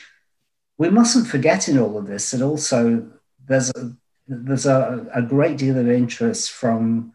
We 0.76 0.90
mustn't 0.90 1.26
forget 1.26 1.66
in 1.66 1.78
all 1.78 1.96
of 1.96 2.09
this 2.09 2.33
that 2.33 2.42
also 2.42 3.09
there's 3.48 3.70
a, 3.70 3.96
there's 4.28 4.66
a, 4.66 5.06
a 5.14 5.22
great 5.22 5.56
deal 5.56 5.78
of 5.78 5.88
interest 5.88 6.50
from 6.50 7.14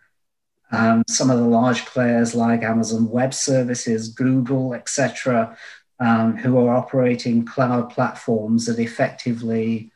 um, 0.71 1.03
some 1.07 1.29
of 1.29 1.37
the 1.37 1.45
large 1.45 1.85
players 1.85 2.33
like 2.33 2.63
Amazon 2.63 3.07
Web 3.11 3.35
Services, 3.35 4.09
Google, 4.09 4.73
etc., 4.73 5.55
um, 5.99 6.35
who 6.37 6.57
are 6.57 6.75
operating 6.75 7.45
cloud 7.45 7.91
platforms 7.91 8.65
that 8.65 8.79
effectively 8.79 9.91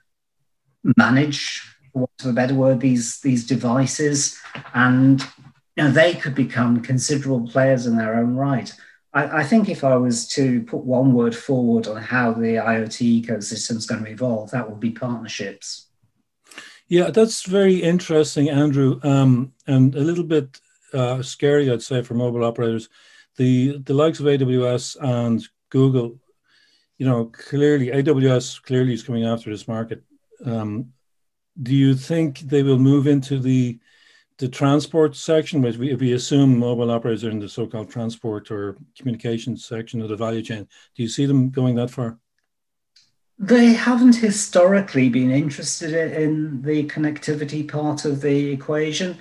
manage, 0.98 1.62
for 1.92 2.02
want 2.02 2.12
of 2.20 2.28
a 2.28 2.34
better 2.34 2.54
word, 2.54 2.80
these 2.80 3.22
these 3.22 3.48
devices, 3.48 4.38
and 4.76 5.26
you 5.76 5.84
know, 5.84 5.90
they 5.90 6.14
could 6.14 6.36
become 6.36 6.84
considerable 6.84 7.48
players 7.48 7.88
in 7.88 7.98
their 7.98 8.14
own 8.14 8.36
right. 8.36 8.72
I, 9.14 9.40
I, 9.40 9.44
think 9.44 9.70
if 9.70 9.84
I 9.84 9.96
was 9.96 10.28
to 10.30 10.62
put 10.64 10.84
one 10.84 11.14
word 11.14 11.36
forward 11.36 11.88
on 11.88 11.98
how 11.98 12.32
the 12.32 12.56
IoT 12.56 13.24
ecosystem 13.24 13.78
is 13.78 13.86
going 13.86 14.04
to 14.04 14.12
evolve, 14.12 14.52
that 14.52 14.70
would 14.70 14.80
be 14.80 14.92
partnerships. 14.92 15.88
Yeah, 16.88 17.12
that's 17.12 17.44
very 17.44 17.76
interesting, 17.76 18.50
Andrew, 18.50 19.00
um, 19.04 19.54
and 19.68 19.96
a 19.96 20.00
little 20.00 20.24
bit 20.24 20.60
uh, 20.94 21.22
scary, 21.22 21.72
I'd 21.72 21.84
say, 21.84 22.02
for 22.02 22.16
mobile 22.16 22.44
operators. 22.44 22.90
The 23.38 23.78
the 23.80 23.94
likes 23.94 24.20
of 24.20 24.26
AWS 24.26 24.98
and 25.00 25.48
Google, 25.70 26.20
you 26.98 27.06
know, 27.06 27.26
clearly 27.26 27.88
AWS 27.88 28.62
clearly 28.64 28.94
is 28.94 29.04
coming 29.04 29.24
after 29.24 29.52
this 29.52 29.68
market. 29.68 30.04
Um, 30.44 30.94
do 31.62 31.76
you 31.76 31.94
think 31.94 32.40
they 32.40 32.64
will 32.64 32.80
move 32.80 33.06
into 33.06 33.40
the 33.40 33.80
the 34.40 34.48
transport 34.48 35.16
section, 35.16 35.62
which 35.62 35.78
we, 35.78 35.92
if 35.92 36.00
we 36.00 36.14
assume 36.14 36.58
mobile 36.58 36.90
operators 36.90 37.26
are 37.26 37.30
in 37.30 37.40
the 37.40 37.50
so-called 37.50 37.92
transport 37.92 38.50
or 38.50 38.78
communications 38.98 39.66
section 39.66 40.02
of 40.02 40.08
the 40.08 40.16
value 40.16 40.42
chain, 40.42 40.68
do 40.96 41.04
you 41.04 41.10
see 41.10 41.26
them 41.26 41.50
going 41.50 41.76
that 41.76 41.92
far? 41.92 42.18
They 43.38 43.74
haven't 43.74 44.16
historically 44.16 45.10
been 45.10 45.30
interested 45.30 45.94
in 45.94 46.62
the 46.62 46.86
connectivity 46.88 47.70
part 47.70 48.06
of 48.06 48.22
the 48.22 48.52
equation. 48.52 49.18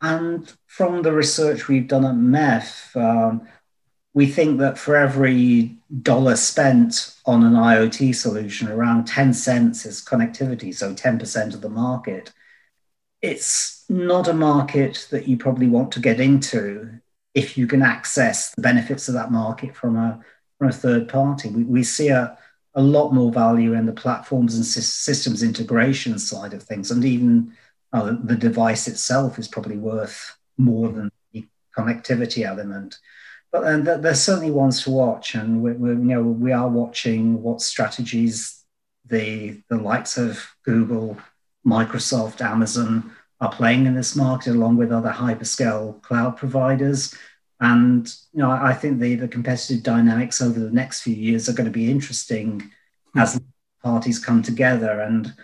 And 0.00 0.52
from 0.66 1.02
the 1.02 1.12
research 1.12 1.68
we've 1.68 1.86
done 1.86 2.04
at 2.04 2.14
MEF, 2.14 2.96
um, 2.96 3.46
we 4.14 4.26
think 4.26 4.58
that 4.60 4.78
for 4.78 4.96
every 4.96 5.76
dollar 6.02 6.36
spent 6.36 7.16
on 7.24 7.44
an 7.44 7.54
IoT 7.54 8.14
solution, 8.14 8.68
around 8.68 9.06
10 9.06 9.32
cents 9.32 9.86
is 9.86 10.04
connectivity, 10.04 10.74
so 10.74 10.94
10% 10.94 11.54
of 11.54 11.60
the 11.60 11.68
market. 11.68 12.32
It's 13.22 13.84
not 13.88 14.28
a 14.28 14.34
market 14.34 15.08
that 15.10 15.28
you 15.28 15.36
probably 15.36 15.68
want 15.68 15.92
to 15.92 16.00
get 16.00 16.20
into 16.20 17.00
if 17.34 17.56
you 17.56 17.66
can 17.66 17.82
access 17.82 18.50
the 18.54 18.62
benefits 18.62 19.08
of 19.08 19.14
that 19.14 19.32
market 19.32 19.74
from 19.74 19.96
a, 19.96 20.20
from 20.58 20.68
a 20.68 20.72
third 20.72 21.08
party. 21.08 21.48
We, 21.48 21.62
we 21.64 21.82
see 21.84 22.08
a, 22.08 22.36
a 22.74 22.82
lot 22.82 23.12
more 23.12 23.32
value 23.32 23.74
in 23.74 23.86
the 23.86 23.92
platforms 23.92 24.56
and 24.56 24.64
systems 24.64 25.42
integration 25.42 26.18
side 26.18 26.52
of 26.52 26.62
things. 26.62 26.90
And 26.90 27.04
even 27.04 27.52
uh, 27.92 28.16
the 28.24 28.36
device 28.36 28.88
itself 28.88 29.38
is 29.38 29.48
probably 29.48 29.76
worth 29.76 30.36
more 30.58 30.88
than 30.88 31.10
the 31.32 31.46
connectivity 31.76 32.44
element. 32.44 32.98
but 33.52 33.64
and 33.64 33.86
there's 33.86 34.22
certainly 34.22 34.50
ones 34.50 34.82
to 34.82 34.90
watch, 34.90 35.34
and 35.34 35.62
we, 35.62 35.72
we, 35.72 35.90
you 35.90 35.96
know 35.96 36.22
we 36.22 36.52
are 36.52 36.68
watching 36.68 37.42
what 37.42 37.60
strategies 37.60 38.64
the 39.06 39.60
the 39.68 39.76
likes 39.76 40.16
of 40.16 40.42
Google, 40.64 41.18
Microsoft, 41.66 42.40
Amazon 42.40 43.12
are 43.40 43.52
playing 43.52 43.86
in 43.86 43.94
this 43.94 44.14
market, 44.14 44.50
along 44.54 44.76
with 44.76 44.92
other 44.92 45.10
hyperscale 45.10 46.00
cloud 46.02 46.36
providers. 46.36 47.14
And 47.60 48.06
you 48.32 48.40
know, 48.40 48.50
I 48.50 48.72
think 48.72 49.00
the, 49.00 49.16
the 49.16 49.28
competitive 49.28 49.82
dynamics 49.82 50.40
over 50.40 50.58
the 50.58 50.70
next 50.70 51.02
few 51.02 51.14
years 51.14 51.48
are 51.48 51.52
going 51.52 51.66
to 51.66 51.70
be 51.70 51.90
interesting 51.90 52.70
as 53.16 53.40
parties 53.82 54.18
come 54.18 54.42
together. 54.42 55.00
And 55.00 55.34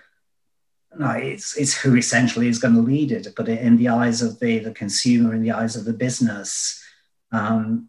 no, 0.96 1.10
it's 1.10 1.56
it's 1.56 1.74
who 1.74 1.96
essentially 1.96 2.48
is 2.48 2.58
going 2.58 2.74
to 2.74 2.80
lead 2.80 3.12
it. 3.12 3.28
But 3.36 3.48
in 3.48 3.76
the 3.76 3.88
eyes 3.88 4.22
of 4.22 4.40
the 4.40 4.58
the 4.60 4.72
consumer, 4.72 5.34
in 5.34 5.42
the 5.42 5.52
eyes 5.52 5.76
of 5.76 5.84
the 5.84 5.92
business, 5.92 6.82
um, 7.30 7.88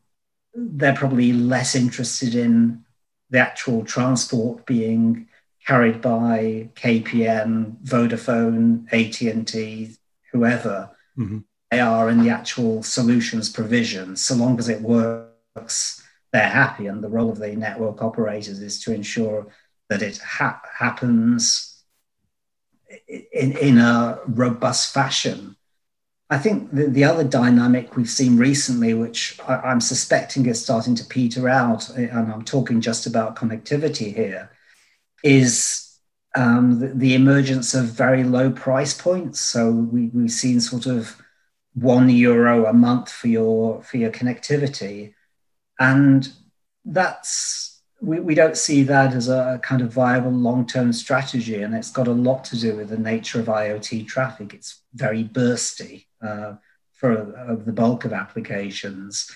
they're 0.54 0.96
probably 0.96 1.34
less 1.34 1.76
interested 1.76 2.36
in 2.36 2.84
the 3.30 3.40
actual 3.40 3.86
transport 3.86 4.66
being 4.66 5.29
carried 5.70 6.02
by 6.02 6.68
KPN, 6.74 7.78
Vodafone, 7.84 8.92
AT 8.92 9.22
and 9.22 9.48
T, 9.48 9.96
whoever. 10.32 10.90
Mm-hmm. 11.16 11.40
They 11.70 11.80
are 11.80 12.10
in 12.10 12.24
the 12.24 12.32
actual 12.32 12.82
solutions 12.82 13.52
provision. 13.52 14.16
So 14.16 14.34
long 14.34 14.58
as 14.58 14.68
it 14.68 14.82
works, 14.82 16.04
they're 16.34 16.50
happy. 16.50 16.88
And 16.88 17.04
the 17.04 17.08
role 17.08 17.30
of 17.30 17.38
the 17.38 17.56
network 17.56 18.02
operators 18.02 18.60
is 18.62 18.82
to 18.82 18.94
ensure 18.96 19.46
that 19.90 20.02
it 20.02 20.18
ha- 20.18 20.60
happens 20.76 21.84
in, 23.08 23.56
in 23.56 23.78
a 23.78 24.18
robust 24.26 24.92
fashion. 24.92 25.56
I 26.32 26.40
think 26.40 26.72
the, 26.72 26.88
the 26.88 27.04
other 27.04 27.24
dynamic 27.24 27.96
we've 27.96 28.10
seen 28.10 28.38
recently, 28.38 28.96
which 28.96 29.40
I, 29.48 29.72
am 29.72 29.82
suspecting 29.82 30.48
is 30.48 30.64
starting 30.64 30.96
to 30.96 31.06
peter 31.06 31.48
out, 31.48 31.90
and 31.90 32.34
I'm 32.34 32.44
talking 32.44 32.82
just 32.82 33.06
about 33.06 33.36
connectivity 33.36 34.16
here, 34.16 34.50
is 35.24 36.00
um, 36.36 36.80
the, 36.80 36.88
the, 36.88 37.16
emergence 37.16 37.74
of 37.74 37.86
very 37.86 38.24
low 38.24 38.52
price 38.52 38.94
points. 38.94 39.40
So 39.40 39.72
we, 39.72 40.08
we've 40.08 40.32
seen 40.32 40.60
sort 40.62 40.86
of 40.86 41.20
one 41.74 42.10
euro 42.10 42.66
a 42.66 42.74
month 42.74 43.12
for 43.12 43.28
your 43.28 43.82
for 43.82 43.98
your 43.98 44.12
connectivity, 44.12 45.14
and 45.80 46.32
that's 46.86 47.82
we, 48.02 48.20
we 48.20 48.36
don't 48.36 48.58
see 48.58 48.84
that 48.84 49.14
as 49.14 49.28
a 49.30 49.60
kind 49.64 49.82
of 49.82 49.92
viable 49.92 50.32
long-term 50.32 50.94
strategy 50.94 51.62
and 51.62 51.76
it's 51.76 51.92
got 51.92 52.08
a 52.08 52.12
lot 52.12 52.44
to 52.46 52.58
do 52.58 52.76
with 52.76 52.90
the 52.90 52.98
nature 52.98 53.40
of 53.40 53.48
iot 53.48 54.08
traffic. 54.08 54.54
It's 54.54 54.82
very 54.94 55.24
bursty 55.24 56.06
uh, 56.26 56.54
for 56.94 57.36
uh, 57.36 57.56
the 57.56 57.74
bulk 57.74 58.06
of 58.06 58.14
applications 58.14 59.30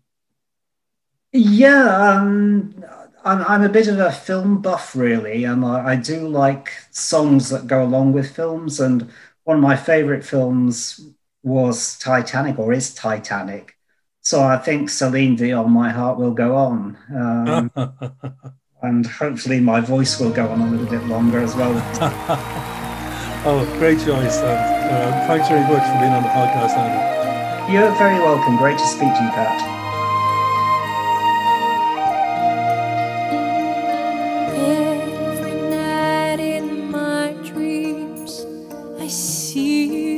Yeah, 1.32 2.20
um, 2.20 2.76
I'm, 3.24 3.42
I'm 3.44 3.64
a 3.64 3.70
bit 3.70 3.88
of 3.88 4.00
a 4.00 4.12
film 4.12 4.62
buff, 4.62 4.96
really, 4.96 5.44
and 5.44 5.64
I, 5.64 5.92
I 5.92 5.96
do 5.96 6.28
like 6.28 6.72
songs 6.92 7.50
that 7.50 7.68
go 7.68 7.84
along 7.84 8.14
with 8.14 8.36
films. 8.36 8.80
And 8.80 9.10
one 9.44 9.58
of 9.58 9.64
my 9.64 9.76
favorite 9.76 10.24
films 10.26 11.00
was 11.44 11.98
Titanic, 12.00 12.58
or 12.60 12.74
is 12.74 12.94
Titanic. 12.94 13.78
So 14.22 14.42
I 14.44 14.58
think 14.58 14.90
Celine 14.90 15.36
Dion, 15.36 15.72
My 15.72 15.90
Heart 15.90 16.20
Will 16.20 16.32
Go 16.32 16.56
On. 16.56 16.98
Um, 17.16 17.72
and 18.82 19.06
hopefully 19.06 19.60
my 19.60 19.82
voice 19.82 20.20
will 20.20 20.32
go 20.32 20.48
on 20.48 20.62
a 20.62 20.70
little 20.70 20.88
bit 20.88 21.06
longer 21.08 21.40
as 21.40 21.56
well. 21.56 21.74
oh, 23.46 23.66
great 23.78 24.00
choice. 24.00 24.38
And, 24.38 24.92
uh, 24.92 25.28
thanks 25.28 25.48
very 25.48 25.62
much 25.62 25.84
for 25.84 26.00
being 26.00 26.14
on 26.14 26.24
the 26.24 26.30
podcast, 26.30 26.78
Andy. 26.78 27.74
You're 27.74 27.92
very 27.96 28.20
welcome. 28.20 28.58
Great 28.58 28.78
to 28.78 28.88
speak 28.88 29.14
to 29.14 29.24
you, 29.24 29.30
Pat. 29.30 29.81
心。 39.12 40.11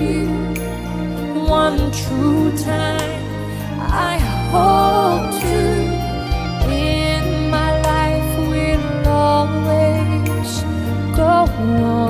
you 0.00 0.26
one 1.48 1.92
true 1.92 2.50
time 2.58 3.22
I 3.78 4.18
hold 4.50 5.32
to 5.42 6.70
in 6.72 7.50
my 7.50 7.70
life 7.80 8.38
will 8.50 9.08
always 9.08 10.62
go 11.16 11.46
on. 11.84 12.03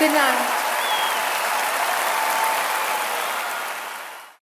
Good 0.00 0.12
night. 0.12 0.39